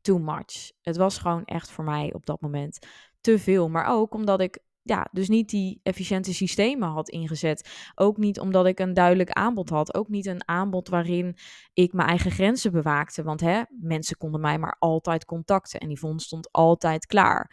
too 0.00 0.18
much. 0.18 0.72
Het 0.80 0.96
was 0.96 1.18
gewoon 1.18 1.44
echt 1.44 1.70
voor 1.70 1.84
mij 1.84 2.12
op 2.12 2.26
dat 2.26 2.40
moment 2.40 2.78
te 3.20 3.38
veel, 3.38 3.68
maar 3.68 3.86
ook 3.86 4.14
omdat 4.14 4.40
ik 4.40 4.58
ja, 4.86 5.08
dus 5.12 5.28
niet 5.28 5.48
die 5.48 5.80
efficiënte 5.82 6.34
systemen 6.34 6.88
had 6.88 7.08
ingezet. 7.08 7.90
Ook 7.94 8.16
niet 8.16 8.40
omdat 8.40 8.66
ik 8.66 8.78
een 8.78 8.94
duidelijk 8.94 9.30
aanbod 9.30 9.68
had. 9.68 9.94
Ook 9.94 10.08
niet 10.08 10.26
een 10.26 10.48
aanbod 10.48 10.88
waarin 10.88 11.36
ik 11.72 11.92
mijn 11.92 12.08
eigen 12.08 12.30
grenzen 12.30 12.72
bewaakte. 12.72 13.22
Want 13.22 13.40
hè, 13.40 13.62
mensen 13.80 14.16
konden 14.16 14.40
mij 14.40 14.58
maar 14.58 14.76
altijd 14.78 15.24
contacten 15.24 15.80
en 15.80 15.88
die 15.88 15.98
vond 15.98 16.22
stond 16.22 16.52
altijd 16.52 17.06
klaar. 17.06 17.50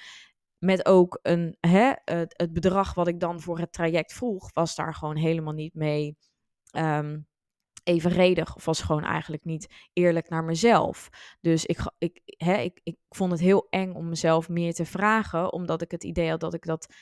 Met 0.58 0.86
ook 0.86 1.20
een, 1.22 1.58
hè, 1.60 1.92
het, 2.04 2.50
bedrag 2.54 2.94
wat 2.94 3.08
ik 3.08 3.20
dan 3.20 3.42
voor 3.42 3.60
het 3.60 3.74
traject 3.74 4.14
vroeg, 4.14 4.54
was 4.54 4.76
daar 4.76 4.94
gewoon 4.94 5.18
helemaal 5.18 5.54
niet 5.54 5.74
mee 5.74 6.18
um, 6.78 7.28
evenredig. 7.84 8.56
Of 8.56 8.66
was 8.66 8.82
gewoon 8.82 9.04
eigenlijk 9.04 9.44
niet 9.44 9.74
eerlijk 9.94 10.30
naar 10.30 10.44
mezelf. 10.44 11.10
Dus 11.42 11.66
ik, 11.66 11.80
ik, 11.98 12.22
hè, 12.26 12.56
ik, 12.56 12.80
ik 12.84 12.98
vond 13.10 13.32
het 13.32 13.42
heel 13.42 13.68
eng 13.70 13.94
om 13.94 14.10
mezelf 14.10 14.50
meer 14.50 14.74
te 14.74 14.86
vragen, 14.86 15.54
omdat 15.54 15.82
ik 15.82 15.92
het 15.92 16.04
idee 16.04 16.30
had 16.30 16.40
dat 16.40 16.54
ik 16.54 16.66
dat 16.66 16.94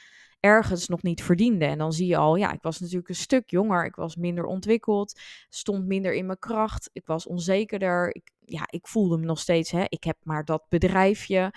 ergens 0.41 0.87
nog 0.87 1.01
niet 1.01 1.23
verdiende. 1.23 1.65
En 1.65 1.77
dan 1.77 1.93
zie 1.93 2.07
je 2.07 2.17
al, 2.17 2.35
ja, 2.35 2.51
ik 2.51 2.61
was 2.61 2.79
natuurlijk 2.79 3.09
een 3.09 3.15
stuk 3.15 3.49
jonger, 3.49 3.85
ik 3.85 3.95
was 3.95 4.15
minder 4.15 4.45
ontwikkeld, 4.45 5.19
stond 5.49 5.85
minder 5.85 6.13
in 6.13 6.25
mijn 6.25 6.39
kracht, 6.39 6.89
ik 6.93 7.05
was 7.05 7.27
onzekerder. 7.27 8.15
Ik, 8.15 8.31
ja, 8.39 8.63
ik 8.69 8.87
voelde 8.87 9.17
me 9.17 9.25
nog 9.25 9.39
steeds, 9.39 9.71
hè, 9.71 9.83
ik 9.87 10.03
heb 10.03 10.17
maar 10.23 10.45
dat 10.45 10.63
bedrijfje. 10.69 11.53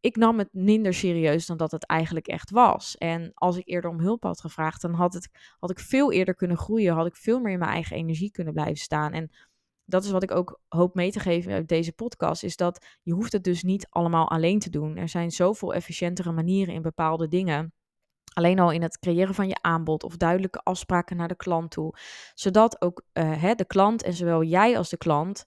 Ik 0.00 0.16
nam 0.16 0.38
het 0.38 0.48
minder 0.52 0.94
serieus 0.94 1.46
dan 1.46 1.56
dat 1.56 1.70
het 1.70 1.86
eigenlijk 1.86 2.26
echt 2.26 2.50
was. 2.50 2.96
En 2.96 3.30
als 3.34 3.56
ik 3.56 3.68
eerder 3.68 3.90
om 3.90 4.00
hulp 4.00 4.22
had 4.22 4.40
gevraagd, 4.40 4.82
dan 4.82 4.92
had, 4.92 5.12
het, 5.14 5.28
had 5.58 5.70
ik 5.70 5.78
veel 5.78 6.12
eerder 6.12 6.34
kunnen 6.34 6.56
groeien, 6.56 6.94
had 6.94 7.06
ik 7.06 7.16
veel 7.16 7.40
meer 7.40 7.52
in 7.52 7.58
mijn 7.58 7.70
eigen 7.70 7.96
energie 7.96 8.30
kunnen 8.30 8.52
blijven 8.52 8.76
staan. 8.76 9.12
En 9.12 9.30
dat 9.84 10.04
is 10.04 10.10
wat 10.10 10.22
ik 10.22 10.30
ook 10.30 10.60
hoop 10.68 10.94
mee 10.94 11.10
te 11.10 11.20
geven 11.20 11.52
uit 11.52 11.68
deze 11.68 11.92
podcast, 11.92 12.42
is 12.42 12.56
dat 12.56 12.86
je 13.02 13.12
hoeft 13.12 13.32
het 13.32 13.44
dus 13.44 13.62
niet 13.62 13.86
allemaal 13.90 14.30
alleen 14.30 14.58
te 14.58 14.70
doen. 14.70 14.96
Er 14.96 15.08
zijn 15.08 15.30
zoveel 15.30 15.74
efficiëntere 15.74 16.32
manieren 16.32 16.74
in 16.74 16.82
bepaalde 16.82 17.28
dingen. 17.28 17.72
Alleen 18.32 18.58
al 18.58 18.70
in 18.70 18.82
het 18.82 18.98
creëren 18.98 19.34
van 19.34 19.48
je 19.48 19.58
aanbod 19.60 20.02
of 20.02 20.16
duidelijke 20.16 20.60
afspraken 20.62 21.16
naar 21.16 21.28
de 21.28 21.36
klant 21.36 21.70
toe. 21.70 21.94
Zodat 22.34 22.82
ook 22.82 23.02
uh, 23.12 23.42
hè, 23.42 23.54
de 23.54 23.64
klant 23.64 24.02
en 24.02 24.12
zowel 24.12 24.42
jij 24.42 24.78
als 24.78 24.88
de 24.88 24.96
klant 24.96 25.44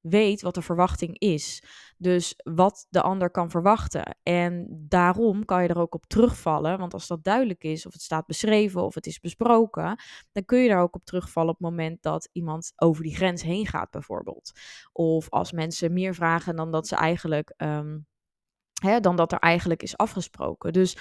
weet 0.00 0.42
wat 0.42 0.54
de 0.54 0.62
verwachting 0.62 1.18
is. 1.18 1.62
Dus 1.98 2.34
wat 2.42 2.86
de 2.90 3.02
ander 3.02 3.30
kan 3.30 3.50
verwachten. 3.50 4.16
En 4.22 4.66
daarom 4.88 5.44
kan 5.44 5.62
je 5.62 5.68
er 5.68 5.78
ook 5.78 5.94
op 5.94 6.06
terugvallen. 6.06 6.78
Want 6.78 6.92
als 6.92 7.06
dat 7.06 7.24
duidelijk 7.24 7.64
is, 7.64 7.86
of 7.86 7.92
het 7.92 8.02
staat 8.02 8.26
beschreven 8.26 8.84
of 8.84 8.94
het 8.94 9.06
is 9.06 9.20
besproken, 9.20 10.00
dan 10.32 10.44
kun 10.44 10.58
je 10.58 10.68
daar 10.68 10.82
ook 10.82 10.94
op 10.94 11.04
terugvallen 11.04 11.50
op 11.50 11.58
het 11.58 11.68
moment 11.68 12.02
dat 12.02 12.28
iemand 12.32 12.72
over 12.76 13.02
die 13.02 13.16
grens 13.16 13.42
heen 13.42 13.66
gaat, 13.66 13.90
bijvoorbeeld. 13.90 14.52
Of 14.92 15.30
als 15.30 15.52
mensen 15.52 15.92
meer 15.92 16.14
vragen 16.14 16.56
dan 16.56 16.70
dat 16.70 16.88
ze 16.88 16.96
eigenlijk. 16.96 17.54
Um, 17.56 18.06
hè, 18.82 19.00
dan 19.00 19.16
dat 19.16 19.32
er 19.32 19.38
eigenlijk 19.38 19.82
is 19.82 19.96
afgesproken. 19.96 20.72
Dus 20.72 20.96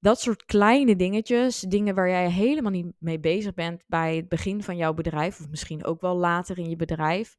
dat 0.00 0.20
soort 0.20 0.44
kleine 0.44 0.96
dingetjes, 0.96 1.60
dingen 1.60 1.94
waar 1.94 2.08
jij 2.08 2.30
helemaal 2.30 2.70
niet 2.70 2.92
mee 2.98 3.20
bezig 3.20 3.54
bent 3.54 3.82
bij 3.86 4.16
het 4.16 4.28
begin 4.28 4.62
van 4.62 4.76
jouw 4.76 4.94
bedrijf, 4.94 5.40
of 5.40 5.48
misschien 5.48 5.84
ook 5.84 6.00
wel 6.00 6.16
later 6.16 6.58
in 6.58 6.68
je 6.68 6.76
bedrijf, 6.76 7.36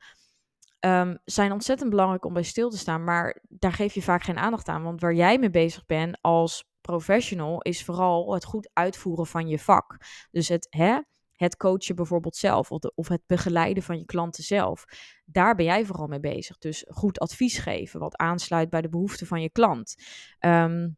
um, 0.80 1.20
zijn 1.26 1.52
ontzettend 1.52 1.90
belangrijk 1.90 2.26
om 2.26 2.34
bij 2.34 2.44
stil 2.44 2.70
te 2.70 2.78
staan. 2.78 3.04
Maar 3.04 3.44
daar 3.50 3.74
geef 3.74 3.94
je 3.94 4.02
vaak 4.02 4.24
geen 4.24 4.38
aandacht 4.38 4.68
aan. 4.68 4.84
Want 4.84 5.02
waar 5.02 5.14
jij 5.14 5.38
mee 5.38 5.50
bezig 5.50 5.86
bent 5.86 6.18
als 6.22 6.70
professional, 6.82 7.62
is 7.62 7.84
vooral 7.84 8.34
het 8.34 8.46
goed 8.46 8.70
uitvoeren 8.74 9.26
van 9.26 9.48
je 9.48 9.60
vak. 9.60 9.98
Dus 10.32 10.48
het, 10.48 10.68
hè, 10.70 11.00
het 11.32 11.58
coachen 11.58 11.96
bijvoorbeeld 11.96 12.36
zelf, 12.36 12.72
of 12.72 13.08
het 13.08 13.22
begeleiden 13.28 13.84
van 13.84 13.98
je 13.98 14.06
klanten 14.06 14.44
zelf. 14.44 14.86
Daar 15.26 15.56
ben 15.56 15.66
jij 15.66 15.86
vooral 15.86 16.08
mee 16.08 16.20
bezig. 16.20 16.58
Dus 16.58 16.86
goed 16.88 17.20
advies 17.20 17.58
geven, 17.58 18.00
wat 18.00 18.18
aansluit 18.18 18.70
bij 18.70 18.82
de 18.82 18.90
behoeften 18.90 19.28
van 19.28 19.42
je 19.42 19.50
klant. 19.50 19.96
Um, 20.40 20.98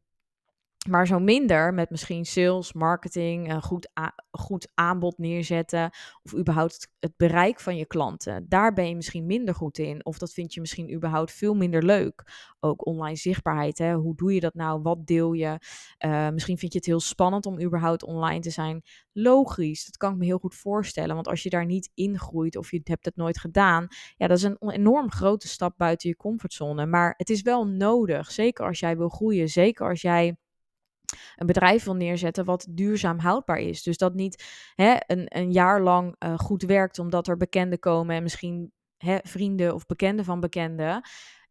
Maar 0.89 1.07
zo 1.07 1.19
minder 1.19 1.73
met 1.73 1.89
misschien 1.89 2.25
sales, 2.25 2.73
marketing, 2.73 3.51
een 3.51 3.61
goed, 3.61 3.89
goed 4.31 4.71
aanbod 4.73 5.17
neerzetten. 5.17 5.89
Of 6.23 6.35
überhaupt 6.35 6.91
het 6.99 7.13
bereik 7.17 7.59
van 7.59 7.77
je 7.77 7.85
klanten. 7.85 8.45
Daar 8.49 8.73
ben 8.73 8.89
je 8.89 8.95
misschien 8.95 9.25
minder 9.25 9.55
goed 9.55 9.77
in. 9.77 10.05
Of 10.05 10.17
dat 10.17 10.33
vind 10.33 10.53
je 10.53 10.59
misschien 10.59 10.93
überhaupt 10.93 11.31
veel 11.31 11.53
minder 11.53 11.83
leuk. 11.83 12.23
Ook 12.59 12.85
online 12.85 13.15
zichtbaarheid. 13.15 13.77
Hè? 13.77 13.93
Hoe 13.93 14.15
doe 14.15 14.33
je 14.33 14.39
dat 14.39 14.53
nou? 14.53 14.81
Wat 14.81 15.07
deel 15.07 15.33
je? 15.33 15.59
Uh, 16.05 16.29
misschien 16.29 16.57
vind 16.57 16.71
je 16.71 16.77
het 16.77 16.87
heel 16.87 16.99
spannend 16.99 17.45
om 17.45 17.61
überhaupt 17.61 18.03
online 18.03 18.39
te 18.39 18.49
zijn. 18.49 18.81
Logisch, 19.11 19.85
dat 19.85 19.97
kan 19.97 20.11
ik 20.11 20.17
me 20.17 20.25
heel 20.25 20.37
goed 20.37 20.55
voorstellen. 20.55 21.15
Want 21.15 21.27
als 21.27 21.43
je 21.43 21.49
daar 21.49 21.65
niet 21.65 21.91
ingroeit 21.93 22.55
of 22.55 22.71
je 22.71 22.81
hebt 22.83 23.05
het 23.05 23.15
nooit 23.15 23.39
gedaan. 23.39 23.87
Ja, 24.17 24.27
dat 24.27 24.37
is 24.37 24.43
een 24.43 24.57
enorm 24.71 25.11
grote 25.11 25.47
stap 25.47 25.73
buiten 25.77 26.09
je 26.09 26.15
comfortzone. 26.15 26.85
Maar 26.85 27.13
het 27.17 27.29
is 27.29 27.41
wel 27.41 27.67
nodig. 27.67 28.31
Zeker 28.31 28.65
als 28.65 28.79
jij 28.79 28.97
wil 28.97 29.09
groeien. 29.09 29.49
Zeker 29.49 29.89
als 29.89 30.01
jij 30.01 30.37
een 31.35 31.47
bedrijf 31.47 31.83
wil 31.83 31.95
neerzetten 31.95 32.45
wat 32.45 32.67
duurzaam 32.69 33.19
houdbaar 33.19 33.59
is. 33.59 33.83
Dus 33.83 33.97
dat 33.97 34.13
niet 34.13 34.43
hè, 34.75 34.95
een, 34.99 35.25
een 35.27 35.51
jaar 35.51 35.81
lang 35.81 36.15
uh, 36.19 36.37
goed 36.37 36.63
werkt 36.63 36.99
omdat 36.99 37.27
er 37.27 37.37
bekenden 37.37 37.79
komen 37.79 38.15
en 38.15 38.23
misschien 38.23 38.71
hè, 38.97 39.17
vrienden 39.21 39.73
of 39.73 39.85
bekenden 39.85 40.25
van 40.25 40.39
bekenden. 40.39 41.01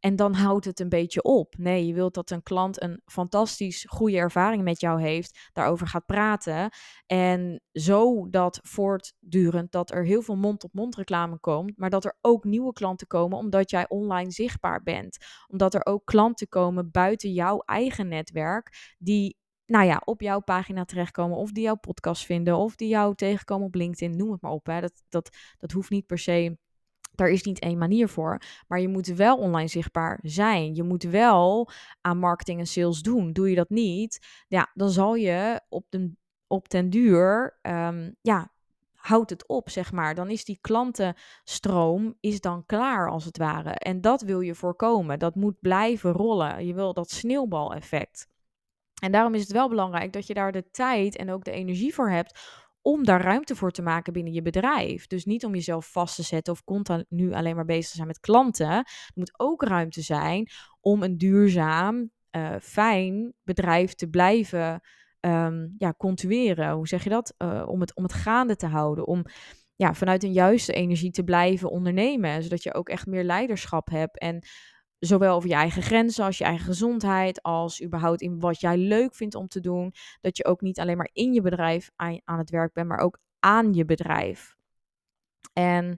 En 0.02 0.16
dan 0.16 0.35
houdt 0.35 0.64
het 0.64 0.80
een 0.80 0.88
beetje 0.88 1.23
op. 1.23 1.54
Nee, 1.59 1.87
je 1.87 1.94
wilt 1.94 2.14
dat 2.14 2.30
een 2.30 2.42
klant 2.42 2.82
een 2.82 3.00
fantastisch 3.04 3.87
goede 3.88 4.16
ervaring 4.16 4.62
met 4.62 4.80
jou 4.80 5.02
heeft, 5.02 5.50
daarover 5.52 5.87
gaat 5.87 6.06
praten. 6.06 6.71
En 7.06 7.61
zo 7.73 8.30
dat 8.30 8.61
voortdurend 8.62 9.73
dat 9.73 9.90
er 9.90 10.04
heel 10.04 10.23
veel 10.23 10.37
mond-op-mond 10.37 10.97
reclame 10.97 11.38
komt, 11.38 11.78
maar 11.78 11.90
dat 11.90 12.04
er 12.04 12.18
ook 12.21 12.44
nieuwe 12.44 12.73
klanten 12.73 13.06
komen 13.06 13.38
omdat 13.38 13.71
jij 13.71 13.88
online 13.88 14.30
zichtbaar 14.30 14.82
bent. 14.82 15.16
Omdat 15.49 15.75
er 15.75 15.87
ook 15.87 16.04
klanten 16.04 16.49
komen 16.49 16.90
buiten 16.90 17.32
jouw 17.32 17.59
eigen 17.59 18.09
netwerk 18.09 18.94
die 18.99 19.40
nou 19.66 19.85
ja, 19.85 20.02
op 20.04 20.21
jouw 20.21 20.40
pagina 20.40 20.85
terechtkomen. 20.85 21.37
Of 21.37 21.52
die 21.52 21.62
jouw 21.62 21.75
podcast 21.76 22.25
vinden. 22.25 22.57
Of 22.57 22.76
die 22.76 22.88
jou 22.88 23.14
tegenkomen 23.14 23.66
op 23.66 23.75
LinkedIn. 23.75 24.16
Noem 24.16 24.33
het 24.33 24.40
maar 24.40 24.52
op. 24.52 24.66
Hè. 24.66 24.81
Dat, 24.81 25.02
dat, 25.09 25.37
dat 25.59 25.73
hoeft 25.73 25.90
niet 25.90 26.07
per 26.07 26.19
se. 26.19 26.59
Daar 27.14 27.28
is 27.28 27.42
niet 27.42 27.59
één 27.59 27.78
manier 27.78 28.09
voor. 28.09 28.40
Maar 28.69 28.81
je 28.81 28.88
moet 28.88 29.07
wel 29.07 29.38
online 29.38 29.69
zichtbaar 29.69 30.19
zijn. 30.23 30.75
Je 30.75 30.83
moet 30.83 31.02
wel 31.02 31.71
aan 32.00 32.19
marketing 32.19 32.59
en 32.59 32.66
sales 32.66 33.00
doen. 33.00 33.33
Doe 33.33 33.50
je 33.50 33.57
dat 33.57 33.71
niet, 33.71 34.45
ja, 34.49 34.71
dan 34.75 34.90
zal 34.90 35.14
je 35.14 35.61
op, 35.69 35.87
de, 35.88 36.12
op 36.47 36.69
ten 36.69 36.90
duur, 36.90 37.59
um, 37.62 38.16
ja, 38.21 38.52
houdt 38.95 39.31
het 39.31 39.49
op, 39.49 39.71
zeg 39.71 39.92
maar. 39.92 40.14
Dan 40.14 40.31
is 40.31 40.45
die 40.45 40.59
klantenstroom 40.61 42.16
is 42.21 42.40
dan 42.40 42.66
klaar, 42.66 43.11
als 43.11 43.25
het 43.25 43.38
ware. 43.38 43.71
En 43.71 44.00
dat 44.00 44.23
wil 44.23 44.40
je 44.40 44.54
voorkomen. 44.54 45.19
Dat 45.19 45.35
moet 45.35 45.61
blijven 45.61 46.12
rollen. 46.12 46.66
Je 46.66 46.75
wil 46.75 46.92
dat 46.92 47.11
sneeuwbaleffect. 47.11 48.28
En 49.02 49.12
daarom 49.12 49.35
is 49.35 49.40
het 49.40 49.52
wel 49.52 49.68
belangrijk 49.68 50.12
dat 50.12 50.26
je 50.26 50.35
daar 50.35 50.52
de 50.52 50.71
tijd 50.71 51.16
en 51.16 51.30
ook 51.30 51.44
de 51.44 51.50
energie 51.50 51.94
voor 51.94 52.11
hebt 52.11 52.40
om 52.82 53.04
daar 53.04 53.23
ruimte 53.23 53.56
voor 53.56 53.71
te 53.71 53.82
maken 53.82 54.12
binnen 54.12 54.32
je 54.32 54.42
bedrijf. 54.42 55.06
Dus 55.06 55.25
niet 55.25 55.44
om 55.44 55.54
jezelf 55.54 55.92
vast 55.92 56.16
te 56.16 56.23
zetten 56.23 56.52
of 56.52 56.64
continu 56.64 57.32
alleen 57.32 57.56
maar 57.56 57.64
bezig 57.64 57.90
te 57.90 57.97
zijn 57.97 58.06
met 58.06 58.21
klanten. 58.21 58.71
Er 58.71 59.12
moet 59.14 59.35
ook 59.37 59.62
ruimte 59.62 60.02
zijn 60.02 60.50
om 60.80 61.02
een 61.02 61.18
duurzaam, 61.18 62.11
uh, 62.37 62.54
fijn 62.61 63.35
bedrijf 63.42 63.94
te 63.94 64.09
blijven 64.09 64.80
um, 65.21 65.75
ja, 65.78 65.94
continueren. 65.97 66.73
Hoe 66.73 66.88
zeg 66.88 67.04
je 67.04 67.11
dat? 67.11 67.35
Uh, 67.38 67.64
om, 67.66 67.80
het, 67.80 67.94
om 67.94 68.02
het 68.02 68.12
gaande 68.12 68.56
te 68.56 68.66
houden. 68.66 69.06
Om 69.06 69.25
ja, 69.76 69.94
vanuit 69.94 70.23
een 70.23 70.32
juiste 70.32 70.73
energie 70.73 71.11
te 71.11 71.25
blijven 71.25 71.71
ondernemen. 71.71 72.42
Zodat 72.42 72.62
je 72.62 72.75
ook 72.75 72.88
echt 72.88 73.06
meer 73.06 73.25
leiderschap 73.25 73.90
hebt. 73.90 74.18
En 74.18 74.44
zowel 75.04 75.35
over 75.35 75.49
je 75.49 75.54
eigen 75.54 75.82
grenzen 75.82 76.25
als 76.25 76.38
je 76.38 76.44
eigen 76.44 76.64
gezondheid, 76.64 77.42
als 77.42 77.82
überhaupt 77.82 78.21
in 78.21 78.40
wat 78.40 78.61
jij 78.61 78.76
leuk 78.76 79.14
vindt 79.14 79.35
om 79.35 79.49
te 79.49 79.61
doen. 79.61 79.94
Dat 80.21 80.37
je 80.37 80.44
ook 80.44 80.61
niet 80.61 80.80
alleen 80.80 80.97
maar 80.97 81.11
in 81.12 81.32
je 81.32 81.40
bedrijf 81.40 81.90
aan, 81.97 82.21
het 82.25 82.50
werk 82.50 82.73
bent, 82.73 82.88
maar 82.88 82.99
ook 82.99 83.18
aan 83.38 83.73
je 83.73 83.85
bedrijf. 83.85 84.56
En 85.52 85.97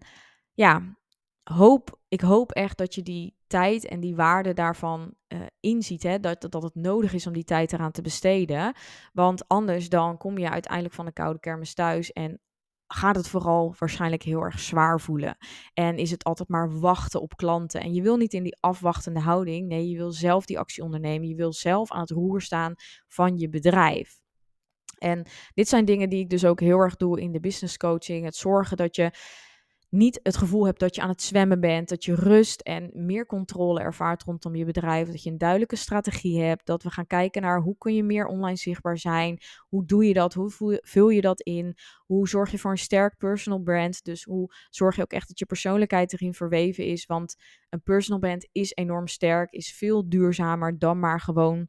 ja, 0.53 0.97
hoop, 1.43 2.01
ik 2.09 2.21
hoop 2.21 2.53
echt 2.53 2.79
dat 2.79 2.95
je 2.95 3.03
die 3.03 3.37
tijd 3.47 3.87
en 3.87 4.01
die 4.01 4.17
waarde 4.17 4.53
daarvan 4.53 5.15
uh, 5.29 5.41
inziet. 5.61 6.03
Hè? 6.03 6.21
Dat, 6.21 6.47
dat 6.51 6.63
het 6.63 6.75
nodig 6.75 7.13
is 7.13 7.27
om 7.27 7.33
die 7.33 7.45
tijd 7.45 7.73
eraan 7.73 7.93
te 7.93 8.03
besteden. 8.03 8.75
Want 9.13 9.49
anders 9.49 9.89
dan 9.89 10.17
kom 10.17 10.39
je 10.39 10.51
uiteindelijk 10.51 10.95
van 10.95 11.05
de 11.05 11.13
koude 11.13 11.41
kermis 11.41 11.75
thuis 11.75 12.13
en 12.13 12.41
gaat 12.87 13.17
het 13.17 13.29
vooral 13.29 13.75
waarschijnlijk 13.79 14.23
heel 14.23 14.41
erg 14.41 14.61
zwaar 14.61 15.01
voelen. 15.01 15.37
En 15.75 15.97
is 15.97 16.11
het 16.11 16.25
altijd 16.25 16.49
maar 16.49 16.81
wachten 16.81 17.21
op 17.21 17.37
klanten. 17.37 17.81
En 17.81 17.95
je 17.95 18.03
wil 18.03 18.17
niet 18.17 18.33
in 18.33 18.43
die 18.43 18.57
afwachtende 18.61 19.21
houding. 19.21 19.69
Nee, 19.69 19.89
je 19.89 19.97
wil 19.97 20.13
zelf 20.13 20.47
die 20.47 20.59
actie 20.59 20.83
ondernemen. 20.83 21.29
Je 21.29 21.35
wil 21.35 21.53
zelf 21.53 21.91
aan 21.91 22.01
het 22.01 22.11
roer 22.11 22.43
staan 22.43 22.75
van 23.09 23.37
je 23.37 23.49
bedrijf. 23.49 24.23
En 24.99 25.27
dit 25.55 25.69
zijn 25.69 25.85
dingen 25.85 26.09
die 26.09 26.21
ik 26.21 26.31
dus 26.31 26.45
ook 26.45 26.61
heel 26.61 26.79
erg 26.79 26.97
doe 26.97 27.21
in 27.21 27.33
de 27.33 27.41
business 27.41 27.77
coaching. 27.77 28.25
Het 28.25 28.37
zorgen 28.37 28.77
dat 28.77 28.97
je 28.97 29.11
niet 29.95 30.21
het 30.23 30.37
gevoel 30.37 30.67
hebt 30.67 30.81
dat 30.81 30.95
je 30.95 31.03
aan 31.03 31.09
het 31.09 31.23
zwemmen 31.23 31.61
bent, 31.61 31.89
dat 31.89 32.05
je 32.05 32.15
rust 32.15 32.61
en 32.61 32.91
meer 32.95 33.27
controle 33.27 33.81
ervaart 33.81 34.23
rondom 34.23 34.55
je 34.55 34.65
bedrijf, 34.65 35.09
dat 35.09 35.23
je 35.23 35.31
een 35.31 35.39
duidelijke 35.39 35.77
strategie 35.77 36.43
hebt, 36.43 36.67
dat 36.67 36.83
we 36.83 36.91
gaan 36.91 37.07
kijken 37.07 37.43
naar 37.43 37.61
hoe 37.61 37.79
kun 37.79 37.95
je 37.95 38.03
meer 38.03 38.27
online 38.27 38.57
zichtbaar 38.57 38.99
zijn, 38.99 39.39
hoe 39.69 39.85
doe 39.87 40.07
je 40.07 40.15
dat, 40.15 40.35
hoe 40.35 40.81
vul 40.83 41.09
je 41.09 41.21
dat 41.21 41.41
in, 41.41 41.77
hoe 42.07 42.29
zorg 42.29 42.51
je 42.51 42.59
voor 42.59 42.71
een 42.71 42.79
sterk 42.79 43.17
personal 43.17 43.61
brand, 43.61 44.05
dus 44.05 44.25
hoe 44.25 44.55
zorg 44.71 44.97
je 44.97 45.03
ook 45.03 45.13
echt 45.13 45.29
dat 45.29 45.39
je 45.39 45.47
persoonlijkheid 45.47 46.13
erin 46.13 46.35
verweven 46.35 46.85
is, 46.85 47.07
want 47.07 47.35
een 47.69 47.83
personal 47.83 48.21
brand 48.21 48.49
is 48.53 48.73
enorm 48.75 49.09
sterk, 49.09 49.53
is 49.53 49.73
veel 49.73 50.09
duurzamer 50.09 50.79
dan 50.79 50.99
maar 50.99 51.21
gewoon 51.21 51.69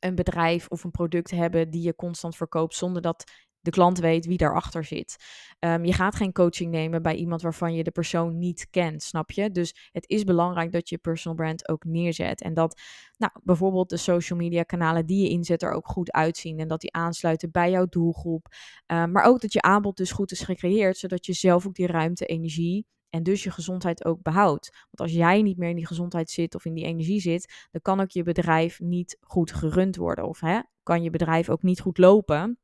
een 0.00 0.14
bedrijf 0.14 0.68
of 0.68 0.84
een 0.84 0.90
product 0.90 1.30
hebben 1.30 1.70
die 1.70 1.82
je 1.82 1.94
constant 1.94 2.36
verkoopt 2.36 2.74
zonder 2.74 3.02
dat 3.02 3.24
de 3.66 3.72
klant 3.72 3.98
weet 3.98 4.26
wie 4.26 4.36
daarachter 4.36 4.84
zit. 4.84 5.16
Um, 5.60 5.84
je 5.84 5.92
gaat 5.92 6.16
geen 6.16 6.32
coaching 6.32 6.70
nemen 6.70 7.02
bij 7.02 7.14
iemand 7.14 7.42
waarvan 7.42 7.74
je 7.74 7.82
de 7.82 7.90
persoon 7.90 8.38
niet 8.38 8.66
kent, 8.70 9.02
snap 9.02 9.30
je? 9.30 9.50
Dus 9.50 9.88
het 9.92 10.08
is 10.08 10.24
belangrijk 10.24 10.72
dat 10.72 10.88
je 10.88 10.98
personal 10.98 11.36
brand 11.36 11.68
ook 11.68 11.84
neerzet. 11.84 12.42
En 12.42 12.54
dat 12.54 12.80
nou, 13.16 13.32
bijvoorbeeld 13.42 13.88
de 13.88 13.96
social 13.96 14.38
media 14.38 14.62
kanalen 14.62 15.06
die 15.06 15.22
je 15.22 15.28
inzet 15.28 15.62
er 15.62 15.72
ook 15.72 15.86
goed 15.86 16.12
uitzien. 16.12 16.58
En 16.58 16.68
dat 16.68 16.80
die 16.80 16.92
aansluiten 16.92 17.50
bij 17.50 17.70
jouw 17.70 17.86
doelgroep. 17.86 18.46
Um, 18.86 19.12
maar 19.12 19.24
ook 19.24 19.40
dat 19.40 19.52
je 19.52 19.62
aanbod 19.62 19.96
dus 19.96 20.12
goed 20.12 20.32
is 20.32 20.40
gecreëerd, 20.40 20.96
zodat 20.96 21.26
je 21.26 21.32
zelf 21.32 21.66
ook 21.66 21.74
die 21.74 21.86
ruimte, 21.86 22.26
energie 22.26 22.86
en 23.10 23.22
dus 23.22 23.42
je 23.42 23.50
gezondheid 23.50 24.04
ook 24.04 24.22
behoudt. 24.22 24.70
Want 24.70 25.10
als 25.10 25.12
jij 25.12 25.42
niet 25.42 25.56
meer 25.56 25.68
in 25.68 25.76
die 25.76 25.86
gezondheid 25.86 26.30
zit 26.30 26.54
of 26.54 26.64
in 26.64 26.74
die 26.74 26.84
energie 26.84 27.20
zit, 27.20 27.66
dan 27.70 27.80
kan 27.80 28.00
ook 28.00 28.10
je 28.10 28.22
bedrijf 28.22 28.80
niet 28.80 29.16
goed 29.20 29.52
gerund 29.52 29.96
worden. 29.96 30.28
Of 30.28 30.40
hè, 30.40 30.60
kan 30.82 31.02
je 31.02 31.10
bedrijf 31.10 31.48
ook 31.50 31.62
niet 31.62 31.80
goed 31.80 31.98
lopen. 31.98 32.58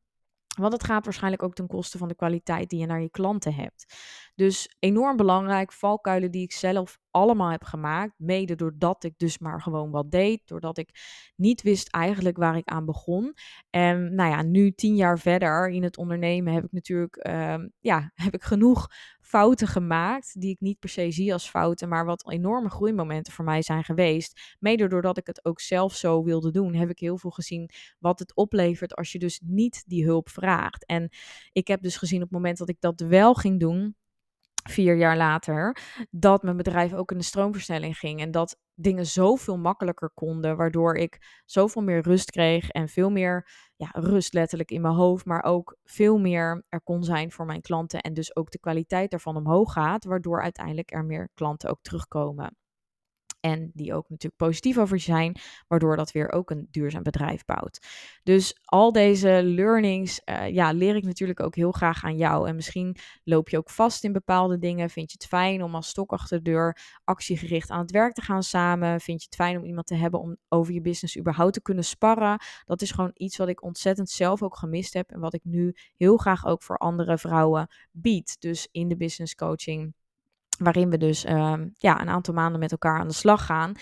Want 0.59 0.73
het 0.73 0.85
gaat 0.85 1.05
waarschijnlijk 1.05 1.43
ook 1.43 1.55
ten 1.55 1.67
koste 1.67 1.99
van 1.99 2.09
de 2.09 2.15
kwaliteit 2.15 2.71
die 2.71 2.79
je 2.79 2.87
naar 2.87 3.01
je 3.01 3.11
klanten 3.11 3.55
hebt. 3.55 3.95
Dus 4.43 4.75
enorm 4.79 5.17
belangrijk, 5.17 5.73
valkuilen 5.73 6.31
die 6.31 6.43
ik 6.43 6.53
zelf 6.53 6.99
allemaal 7.11 7.51
heb 7.51 7.65
gemaakt. 7.65 8.15
Mede 8.17 8.55
doordat 8.55 9.05
ik 9.05 9.15
dus 9.17 9.39
maar 9.39 9.63
gewoon 9.63 9.91
wat 9.91 10.11
deed. 10.11 10.41
Doordat 10.45 10.79
ik 10.79 10.91
niet 11.37 11.63
wist 11.63 11.89
eigenlijk 11.89 12.37
waar 12.37 12.57
ik 12.57 12.69
aan 12.69 12.85
begon. 12.85 13.35
En 13.71 14.15
nou 14.15 14.31
ja, 14.31 14.43
nu 14.43 14.73
tien 14.73 14.97
jaar 14.97 15.19
verder 15.19 15.69
in 15.69 15.83
het 15.83 15.97
ondernemen 15.97 16.53
heb 16.53 16.65
ik 16.65 16.73
natuurlijk 16.73 17.17
ehm, 17.17 17.69
ja, 17.81 18.11
heb 18.25 18.35
ik 18.35 18.43
genoeg 18.43 18.87
fouten 19.21 19.67
gemaakt. 19.67 20.41
Die 20.41 20.51
ik 20.51 20.61
niet 20.61 20.79
per 20.79 20.89
se 20.89 21.11
zie 21.11 21.33
als 21.33 21.51
fouten. 21.51 21.89
Maar 21.89 22.05
wat 22.05 22.31
enorme 22.31 22.71
groeimomenten 22.71 23.33
voor 23.33 23.45
mij 23.45 23.63
zijn 23.63 23.85
geweest. 23.85 24.57
Mede 24.59 24.89
doordat 24.89 25.19
ik 25.19 25.27
het 25.27 25.45
ook 25.45 25.61
zelf 25.61 25.95
zo 25.95 26.23
wilde 26.23 26.51
doen. 26.51 26.75
Heb 26.75 26.91
ik 26.91 26.99
heel 26.99 27.19
veel 27.19 27.31
gezien 27.31 27.71
wat 27.99 28.19
het 28.19 28.35
oplevert 28.35 28.95
als 28.95 29.13
je 29.13 29.19
dus 29.19 29.41
niet 29.45 29.83
die 29.87 30.05
hulp 30.05 30.29
vraagt. 30.29 30.87
En 30.87 31.09
ik 31.53 31.69
heb 31.69 31.83
dus 31.83 31.97
gezien 31.97 32.23
op 32.23 32.29
het 32.29 32.37
moment 32.37 32.59
dat 32.59 32.69
ik 32.69 32.81
dat 32.81 33.01
wel 33.01 33.35
ging 33.35 33.61
doen 33.61 33.97
vier 34.63 34.97
jaar 34.97 35.17
later, 35.17 35.77
dat 36.11 36.43
mijn 36.43 36.57
bedrijf 36.57 36.95
ook 36.95 37.11
in 37.11 37.19
de 37.19 37.25
stroomversnelling 37.25 37.99
ging. 37.99 38.21
En 38.21 38.31
dat 38.31 38.57
dingen 38.75 39.07
zoveel 39.07 39.59
makkelijker 39.59 40.11
konden, 40.15 40.57
waardoor 40.57 40.97
ik 40.97 41.43
zoveel 41.45 41.83
meer 41.83 42.03
rust 42.03 42.31
kreeg 42.31 42.69
en 42.69 42.89
veel 42.89 43.11
meer 43.11 43.49
ja, 43.77 43.89
rust 43.93 44.33
letterlijk 44.33 44.71
in 44.71 44.81
mijn 44.81 44.95
hoofd, 44.95 45.25
maar 45.25 45.43
ook 45.43 45.77
veel 45.85 46.19
meer 46.19 46.65
er 46.69 46.83
kon 46.83 47.03
zijn 47.03 47.33
voor 47.33 47.47
mijn 47.47 47.61
klanten 47.61 48.01
en 48.01 48.15
dus 48.15 48.37
ook 48.37 48.51
de 48.51 48.61
kwaliteit 48.61 49.11
daarvan 49.11 49.37
omhoog 49.37 49.73
gaat, 49.73 50.05
waardoor 50.05 50.43
uiteindelijk 50.43 50.93
er 50.93 51.05
meer 51.05 51.29
klanten 51.35 51.71
ook 51.71 51.83
terugkomen. 51.83 52.57
En 53.43 53.71
die 53.75 53.95
ook 53.95 54.09
natuurlijk 54.09 54.43
positief 54.43 54.79
over 54.79 55.01
zijn, 55.01 55.37
waardoor 55.69 55.97
dat 55.97 56.13
weer 56.13 56.33
ook 56.33 56.51
een 56.51 56.69
duurzaam 56.71 57.03
bedrijf 57.03 57.45
bouwt. 57.45 57.87
Dus 58.23 58.59
al 58.65 58.93
deze 58.93 59.43
learnings 59.45 60.21
uh, 60.25 60.49
ja, 60.49 60.73
leer 60.73 60.97
ik 60.97 61.05
natuurlijk 61.05 61.41
ook 61.41 61.55
heel 61.55 61.73
graag 61.73 62.05
aan 62.05 62.17
jou. 62.17 62.49
En 62.49 62.55
misschien 62.55 62.97
loop 63.25 63.49
je 63.49 63.59
ook 63.59 63.71
vast 63.71 64.05
in 64.05 64.13
bepaalde 64.13 64.59
dingen. 64.59 64.91
Vind 64.91 65.11
je 65.11 65.17
het 65.19 65.29
fijn 65.29 65.63
om 65.63 65.75
als 65.75 65.89
stok 65.89 66.13
achter 66.13 66.43
de 66.43 66.51
deur 66.51 66.79
actiegericht 67.05 67.71
aan 67.71 67.81
het 67.81 67.91
werk 67.91 68.15
te 68.15 68.23
gaan 68.23 68.43
samen? 68.43 69.01
Vind 69.01 69.21
je 69.21 69.27
het 69.27 69.35
fijn 69.35 69.59
om 69.59 69.65
iemand 69.65 69.87
te 69.87 69.95
hebben 69.95 70.21
om 70.21 70.37
over 70.49 70.73
je 70.73 70.81
business 70.81 71.19
überhaupt 71.19 71.53
te 71.53 71.63
kunnen 71.63 71.85
sparren? 71.85 72.41
Dat 72.65 72.83
is 72.83 72.91
gewoon 72.91 73.11
iets 73.15 73.37
wat 73.37 73.49
ik 73.49 73.63
ontzettend 73.63 74.11
zelf 74.11 74.43
ook 74.43 74.57
gemist 74.57 74.95
heb. 74.95 75.11
En 75.11 75.21
wat 75.21 75.35
ik 75.35 75.45
nu 75.45 75.75
heel 75.97 76.17
graag 76.17 76.47
ook 76.47 76.63
voor 76.63 76.77
andere 76.77 77.19
vrouwen 77.19 77.69
bied. 77.91 78.37
Dus 78.41 78.69
in 78.71 78.89
de 78.89 78.97
business 78.97 79.35
coaching 79.35 79.95
waarin 80.59 80.91
we 80.91 80.99
dus 80.99 81.29
um, 81.29 81.73
ja, 81.75 82.01
een 82.01 82.09
aantal 82.09 82.35
maanden 82.35 82.61
met 82.61 82.73
elkaar 82.73 82.99
aan 82.99 83.09
de 83.09 83.15
slag 83.15 83.47
gaan. 83.47 83.73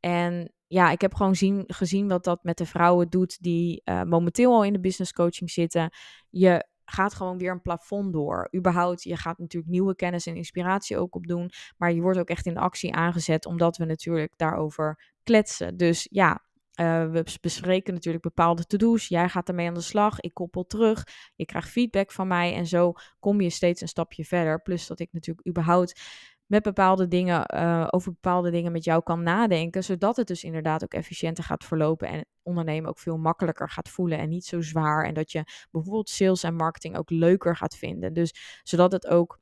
En 0.00 0.52
ja, 0.66 0.90
ik 0.90 1.00
heb 1.00 1.14
gewoon 1.14 1.34
zien, 1.34 1.64
gezien 1.66 2.08
wat 2.08 2.24
dat 2.24 2.44
met 2.44 2.58
de 2.58 2.66
vrouwen 2.66 3.08
doet 3.08 3.42
die 3.42 3.82
uh, 3.84 4.02
momenteel 4.02 4.54
al 4.54 4.64
in 4.64 4.72
de 4.72 4.80
business 4.80 5.12
coaching 5.12 5.50
zitten. 5.50 5.90
Je 6.28 6.68
gaat 6.84 7.14
gewoon 7.14 7.38
weer 7.38 7.50
een 7.50 7.62
plafond 7.62 8.12
door. 8.12 8.48
Überhaupt, 8.56 9.02
je 9.02 9.16
gaat 9.16 9.38
natuurlijk 9.38 9.72
nieuwe 9.72 9.94
kennis 9.94 10.26
en 10.26 10.36
inspiratie 10.36 10.98
ook 10.98 11.14
opdoen. 11.14 11.50
Maar 11.76 11.92
je 11.92 12.00
wordt 12.00 12.18
ook 12.18 12.28
echt 12.28 12.46
in 12.46 12.58
actie 12.58 12.94
aangezet, 12.94 13.46
omdat 13.46 13.76
we 13.76 13.84
natuurlijk 13.84 14.32
daarover 14.36 15.12
kletsen. 15.22 15.76
Dus 15.76 16.06
ja, 16.10 16.44
uh, 16.80 17.10
we 17.10 17.38
bespreken 17.40 17.94
natuurlijk 17.94 18.24
bepaalde 18.24 18.64
to-do's. 18.64 19.08
Jij 19.08 19.28
gaat 19.28 19.48
ermee 19.48 19.68
aan 19.68 19.74
de 19.74 19.80
slag. 19.80 20.20
Ik 20.20 20.34
koppel 20.34 20.66
terug. 20.66 21.04
Je 21.34 21.44
krijgt 21.44 21.68
feedback 21.68 22.12
van 22.12 22.26
mij. 22.26 22.54
En 22.54 22.66
zo 22.66 22.92
kom 23.18 23.40
je 23.40 23.50
steeds 23.50 23.80
een 23.80 23.88
stapje 23.88 24.24
verder. 24.24 24.62
Plus 24.62 24.86
dat 24.86 25.00
ik 25.00 25.08
natuurlijk 25.12 25.48
überhaupt 25.48 26.00
met 26.46 26.62
bepaalde 26.62 27.08
dingen, 27.08 27.54
uh, 27.54 27.86
over 27.90 28.12
bepaalde 28.12 28.50
dingen 28.50 28.72
met 28.72 28.84
jou 28.84 29.02
kan 29.02 29.22
nadenken. 29.22 29.84
Zodat 29.84 30.16
het 30.16 30.26
dus 30.26 30.44
inderdaad 30.44 30.82
ook 30.82 30.94
efficiënter 30.94 31.44
gaat 31.44 31.64
verlopen. 31.64 32.08
En 32.08 32.26
ondernemen 32.42 32.90
ook 32.90 32.98
veel 32.98 33.16
makkelijker 33.16 33.70
gaat 33.70 33.88
voelen. 33.88 34.18
En 34.18 34.28
niet 34.28 34.44
zo 34.44 34.60
zwaar. 34.60 35.04
En 35.04 35.14
dat 35.14 35.32
je 35.32 35.44
bijvoorbeeld 35.70 36.08
sales 36.08 36.42
en 36.42 36.54
marketing 36.54 36.96
ook 36.96 37.10
leuker 37.10 37.56
gaat 37.56 37.76
vinden. 37.76 38.12
Dus 38.12 38.60
zodat 38.62 38.92
het 38.92 39.06
ook 39.06 39.39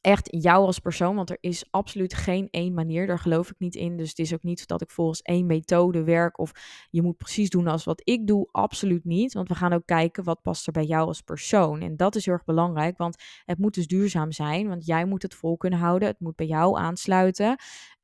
echt 0.00 0.28
jou 0.30 0.66
als 0.66 0.78
persoon. 0.78 1.16
Want 1.16 1.30
er 1.30 1.38
is 1.40 1.64
absoluut 1.70 2.14
geen 2.14 2.48
één 2.50 2.74
manier. 2.74 3.06
Daar 3.06 3.18
geloof 3.18 3.50
ik 3.50 3.58
niet 3.58 3.74
in. 3.74 3.96
Dus 3.96 4.08
het 4.08 4.18
is 4.18 4.34
ook 4.34 4.42
niet 4.42 4.66
dat 4.66 4.82
ik 4.82 4.90
volgens 4.90 5.22
één 5.22 5.46
methode 5.46 6.04
werk. 6.04 6.38
Of 6.38 6.52
je 6.90 7.02
moet 7.02 7.16
precies 7.16 7.50
doen 7.50 7.66
als 7.66 7.84
wat 7.84 8.00
ik 8.04 8.26
doe. 8.26 8.48
Absoluut 8.52 9.04
niet. 9.04 9.32
Want 9.32 9.48
we 9.48 9.54
gaan 9.54 9.72
ook 9.72 9.86
kijken 9.86 10.24
wat 10.24 10.42
past 10.42 10.66
er 10.66 10.72
bij 10.72 10.84
jou 10.84 11.06
als 11.06 11.20
persoon. 11.20 11.80
En 11.80 11.96
dat 11.96 12.14
is 12.14 12.24
heel 12.24 12.34
erg 12.34 12.44
belangrijk. 12.44 12.98
Want 12.98 13.22
het 13.44 13.58
moet 13.58 13.74
dus 13.74 13.86
duurzaam 13.86 14.32
zijn. 14.32 14.68
Want 14.68 14.86
jij 14.86 15.04
moet 15.04 15.22
het 15.22 15.34
vol 15.34 15.56
kunnen 15.56 15.78
houden. 15.78 16.08
Het 16.08 16.20
moet 16.20 16.36
bij 16.36 16.46
jou 16.46 16.78
aansluiten. 16.78 17.56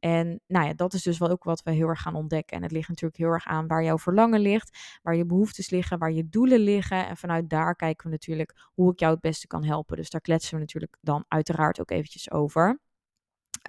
En 0.06 0.40
nou 0.46 0.66
ja, 0.66 0.74
dat 0.74 0.92
is 0.92 1.02
dus 1.02 1.18
wel 1.18 1.28
ook 1.28 1.44
wat 1.44 1.62
we 1.62 1.70
heel 1.70 1.88
erg 1.88 2.00
gaan 2.00 2.14
ontdekken. 2.14 2.56
En 2.56 2.62
het 2.62 2.72
ligt 2.72 2.88
natuurlijk 2.88 3.20
heel 3.20 3.28
erg 3.28 3.46
aan 3.46 3.66
waar 3.66 3.84
jouw 3.84 3.98
verlangen 3.98 4.40
ligt, 4.40 4.98
waar 5.02 5.16
je 5.16 5.26
behoeftes 5.26 5.70
liggen, 5.70 5.98
waar 5.98 6.12
je 6.12 6.28
doelen 6.28 6.60
liggen. 6.60 7.06
En 7.06 7.16
vanuit 7.16 7.50
daar 7.50 7.76
kijken 7.76 8.06
we 8.06 8.12
natuurlijk 8.12 8.54
hoe 8.74 8.92
ik 8.92 8.98
jou 8.98 9.12
het 9.12 9.20
beste 9.20 9.46
kan 9.46 9.64
helpen. 9.64 9.96
Dus 9.96 10.10
daar 10.10 10.20
kletsen 10.20 10.54
we 10.54 10.60
natuurlijk 10.60 10.96
dan 11.00 11.24
uiteraard 11.28 11.80
ook 11.80 11.90
eventjes 11.90 12.30
over. 12.30 12.80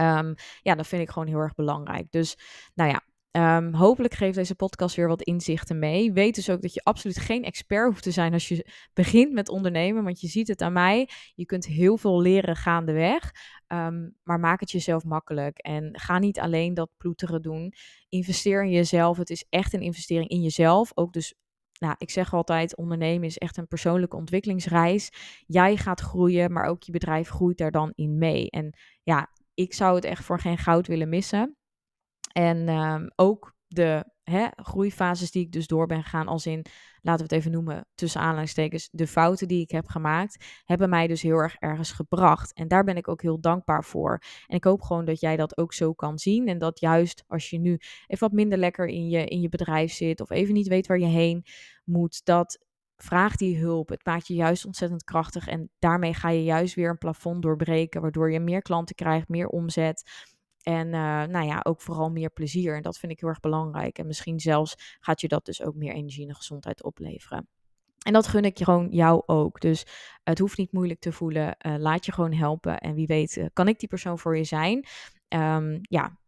Um, 0.01 0.35
ja, 0.61 0.75
dat 0.75 0.87
vind 0.87 1.01
ik 1.01 1.09
gewoon 1.09 1.27
heel 1.27 1.39
erg 1.39 1.53
belangrijk. 1.53 2.11
Dus 2.11 2.37
nou 2.73 2.89
ja, 2.89 3.01
Um, 3.37 3.73
hopelijk 3.73 4.13
geeft 4.13 4.35
deze 4.35 4.55
podcast 4.55 4.95
weer 4.95 5.07
wat 5.07 5.21
inzichten 5.21 5.79
mee. 5.79 6.13
Weet 6.13 6.35
dus 6.35 6.49
ook 6.49 6.61
dat 6.61 6.73
je 6.73 6.83
absoluut 6.83 7.17
geen 7.17 7.43
expert 7.43 7.85
hoeft 7.85 8.03
te 8.03 8.11
zijn 8.11 8.33
als 8.33 8.47
je 8.47 8.67
begint 8.93 9.33
met 9.33 9.49
ondernemen. 9.49 10.03
Want 10.03 10.21
je 10.21 10.27
ziet 10.27 10.47
het 10.47 10.61
aan 10.61 10.73
mij. 10.73 11.09
Je 11.35 11.45
kunt 11.45 11.65
heel 11.65 11.97
veel 11.97 12.21
leren 12.21 12.55
gaandeweg. 12.55 13.31
Um, 13.67 14.15
maar 14.23 14.39
maak 14.39 14.59
het 14.59 14.71
jezelf 14.71 15.03
makkelijk. 15.03 15.57
En 15.57 15.89
ga 15.99 16.19
niet 16.19 16.39
alleen 16.39 16.73
dat 16.73 16.89
ploeteren 16.97 17.41
doen. 17.41 17.73
Investeer 18.09 18.63
in 18.63 18.71
jezelf. 18.71 19.17
Het 19.17 19.29
is 19.29 19.45
echt 19.49 19.73
een 19.73 19.81
investering 19.81 20.29
in 20.29 20.41
jezelf. 20.41 20.91
Ook 20.95 21.13
dus 21.13 21.33
nou, 21.79 21.95
ik 21.97 22.09
zeg 22.09 22.33
altijd, 22.33 22.77
ondernemen 22.77 23.27
is 23.27 23.37
echt 23.37 23.57
een 23.57 23.67
persoonlijke 23.67 24.15
ontwikkelingsreis. 24.15 25.11
Jij 25.47 25.77
gaat 25.77 26.01
groeien, 26.01 26.51
maar 26.51 26.65
ook 26.65 26.83
je 26.83 26.91
bedrijf 26.91 27.29
groeit 27.29 27.57
daar 27.57 27.71
dan 27.71 27.91
in 27.95 28.17
mee. 28.17 28.49
En 28.49 28.77
ja, 29.03 29.29
ik 29.53 29.73
zou 29.73 29.95
het 29.95 30.05
echt 30.05 30.23
voor 30.23 30.39
geen 30.39 30.57
goud 30.57 30.87
willen 30.87 31.09
missen. 31.09 31.56
En 32.33 32.69
um, 32.69 33.09
ook 33.15 33.55
de 33.67 34.05
hè, 34.23 34.47
groeifases 34.55 35.31
die 35.31 35.45
ik 35.45 35.51
dus 35.51 35.67
door 35.67 35.85
ben 35.87 36.03
gegaan, 36.03 36.27
als 36.27 36.45
in, 36.45 36.65
laten 37.01 37.27
we 37.27 37.33
het 37.33 37.41
even 37.41 37.51
noemen, 37.51 37.87
tussen 37.95 38.21
aanleidingstekens, 38.21 38.89
de 38.91 39.07
fouten 39.07 39.47
die 39.47 39.61
ik 39.61 39.71
heb 39.71 39.87
gemaakt, 39.87 40.61
hebben 40.65 40.89
mij 40.89 41.07
dus 41.07 41.21
heel 41.21 41.37
erg 41.37 41.55
ergens 41.55 41.91
gebracht. 41.91 42.53
En 42.53 42.67
daar 42.67 42.83
ben 42.83 42.97
ik 42.97 43.07
ook 43.07 43.21
heel 43.21 43.39
dankbaar 43.39 43.83
voor. 43.83 44.21
En 44.47 44.55
ik 44.55 44.63
hoop 44.63 44.81
gewoon 44.81 45.05
dat 45.05 45.19
jij 45.19 45.35
dat 45.35 45.57
ook 45.57 45.73
zo 45.73 45.93
kan 45.93 46.19
zien. 46.19 46.47
En 46.47 46.57
dat 46.57 46.79
juist 46.79 47.23
als 47.27 47.49
je 47.49 47.59
nu 47.59 47.71
even 48.07 48.27
wat 48.27 48.31
minder 48.31 48.57
lekker 48.57 48.87
in 48.87 49.09
je, 49.09 49.25
in 49.25 49.41
je 49.41 49.49
bedrijf 49.49 49.93
zit, 49.93 50.21
of 50.21 50.29
even 50.29 50.53
niet 50.53 50.67
weet 50.67 50.87
waar 50.87 50.99
je 50.99 51.05
heen 51.05 51.45
moet, 51.83 52.25
dat 52.25 52.65
vraag 52.97 53.35
die 53.35 53.59
hulp. 53.59 53.89
Het 53.89 54.05
maakt 54.05 54.27
je 54.27 54.33
juist 54.33 54.65
ontzettend 54.65 55.03
krachtig. 55.03 55.47
En 55.47 55.69
daarmee 55.79 56.13
ga 56.13 56.29
je 56.29 56.43
juist 56.43 56.75
weer 56.75 56.89
een 56.89 56.97
plafond 56.97 57.41
doorbreken, 57.41 58.01
waardoor 58.01 58.31
je 58.31 58.39
meer 58.39 58.61
klanten 58.61 58.95
krijgt, 58.95 59.29
meer 59.29 59.47
omzet. 59.47 60.03
En 60.67 60.87
uh, 60.87 61.23
nou 61.23 61.45
ja, 61.45 61.59
ook 61.63 61.81
vooral 61.81 62.09
meer 62.09 62.29
plezier. 62.29 62.75
En 62.75 62.81
dat 62.81 62.97
vind 62.97 63.11
ik 63.11 63.19
heel 63.19 63.29
erg 63.29 63.39
belangrijk. 63.39 63.97
En 63.97 64.07
misschien 64.07 64.39
zelfs 64.39 64.97
gaat 64.99 65.21
je 65.21 65.27
dat 65.27 65.45
dus 65.45 65.61
ook 65.61 65.75
meer 65.75 65.93
energie 65.93 66.27
en 66.27 66.35
gezondheid 66.35 66.83
opleveren. 66.83 67.47
En 68.05 68.13
dat 68.13 68.27
gun 68.27 68.43
ik 68.43 68.57
gewoon 68.57 68.87
jou 68.89 69.23
ook. 69.25 69.61
Dus 69.61 69.85
het 70.23 70.39
hoeft 70.39 70.57
niet 70.57 70.71
moeilijk 70.71 70.99
te 70.99 71.11
voelen. 71.11 71.55
Uh, 71.65 71.75
laat 71.77 72.05
je 72.05 72.11
gewoon 72.11 72.33
helpen. 72.33 72.77
En 72.77 72.93
wie 72.93 73.07
weet, 73.07 73.35
uh, 73.35 73.45
kan 73.53 73.67
ik 73.67 73.79
die 73.79 73.89
persoon 73.89 74.19
voor 74.19 74.37
je 74.37 74.43
zijn? 74.43 74.85
Um, 75.29 75.79
ja, 75.81 76.19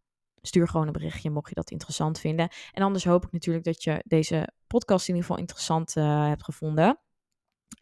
stuur 0.42 0.68
gewoon 0.68 0.86
een 0.86 0.92
berichtje 0.92 1.30
mocht 1.30 1.48
je 1.48 1.54
dat 1.54 1.70
interessant 1.70 2.20
vinden. 2.20 2.48
En 2.72 2.82
anders 2.82 3.04
hoop 3.04 3.24
ik 3.24 3.32
natuurlijk 3.32 3.64
dat 3.64 3.82
je 3.82 4.02
deze 4.06 4.48
podcast 4.66 5.08
in 5.08 5.14
ieder 5.14 5.28
geval 5.28 5.42
interessant 5.42 5.94
hebt 6.28 6.44
gevonden. 6.44 6.98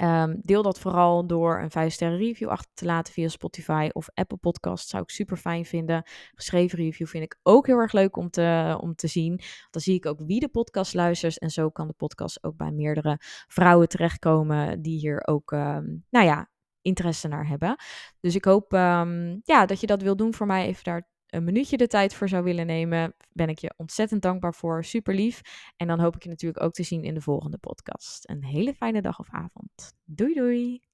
Um, 0.02 0.40
deel 0.42 0.62
dat 0.62 0.78
vooral 0.78 1.26
door 1.26 1.60
een 1.60 1.70
5 1.70 1.92
sterren 1.92 2.18
review 2.18 2.48
achter 2.48 2.70
te 2.74 2.84
laten 2.84 3.12
via 3.12 3.28
Spotify 3.28 3.88
of 3.92 4.08
Apple 4.14 4.36
Podcast. 4.36 4.88
Zou 4.88 5.02
ik 5.02 5.10
super 5.10 5.36
fijn 5.36 5.64
vinden. 5.64 6.02
Geschreven 6.34 6.78
review 6.78 7.06
vind 7.06 7.24
ik 7.24 7.38
ook 7.42 7.66
heel 7.66 7.78
erg 7.78 7.92
leuk 7.92 8.16
om 8.16 8.30
te, 8.30 8.78
om 8.80 8.94
te 8.94 9.06
zien. 9.06 9.40
Dan 9.70 9.82
zie 9.82 9.94
ik 9.94 10.06
ook 10.06 10.20
wie 10.20 10.40
de 10.40 10.48
podcast 10.48 10.94
luistert. 10.94 11.38
En 11.38 11.50
zo 11.50 11.70
kan 11.70 11.86
de 11.86 11.92
podcast 11.92 12.44
ook 12.44 12.56
bij 12.56 12.70
meerdere 12.70 13.16
vrouwen 13.46 13.88
terechtkomen 13.88 14.82
die 14.82 14.98
hier 14.98 15.26
ook, 15.26 15.50
um, 15.50 16.04
nou 16.10 16.26
ja, 16.26 16.50
interesse 16.82 17.28
naar 17.28 17.48
hebben. 17.48 17.76
Dus 18.20 18.34
ik 18.34 18.44
hoop 18.44 18.72
um, 18.72 19.40
ja, 19.44 19.66
dat 19.66 19.80
je 19.80 19.86
dat 19.86 20.02
wil 20.02 20.16
doen 20.16 20.34
voor 20.34 20.46
mij. 20.46 20.66
Even 20.66 20.84
daar 20.84 21.08
een 21.28 21.44
minuutje 21.44 21.76
de 21.76 21.86
tijd 21.86 22.14
voor 22.14 22.28
zou 22.28 22.44
willen 22.44 22.66
nemen, 22.66 23.14
ben 23.32 23.48
ik 23.48 23.58
je 23.58 23.74
ontzettend 23.76 24.22
dankbaar 24.22 24.54
voor. 24.54 24.84
Super 24.84 25.14
lief. 25.14 25.40
En 25.76 25.86
dan 25.86 26.00
hoop 26.00 26.16
ik 26.16 26.22
je 26.22 26.28
natuurlijk 26.28 26.62
ook 26.64 26.72
te 26.72 26.82
zien 26.82 27.02
in 27.02 27.14
de 27.14 27.20
volgende 27.20 27.58
podcast. 27.58 28.28
Een 28.28 28.44
hele 28.44 28.74
fijne 28.74 29.02
dag 29.02 29.18
of 29.18 29.28
avond. 29.30 29.92
Doei 30.04 30.34
doei. 30.34 30.87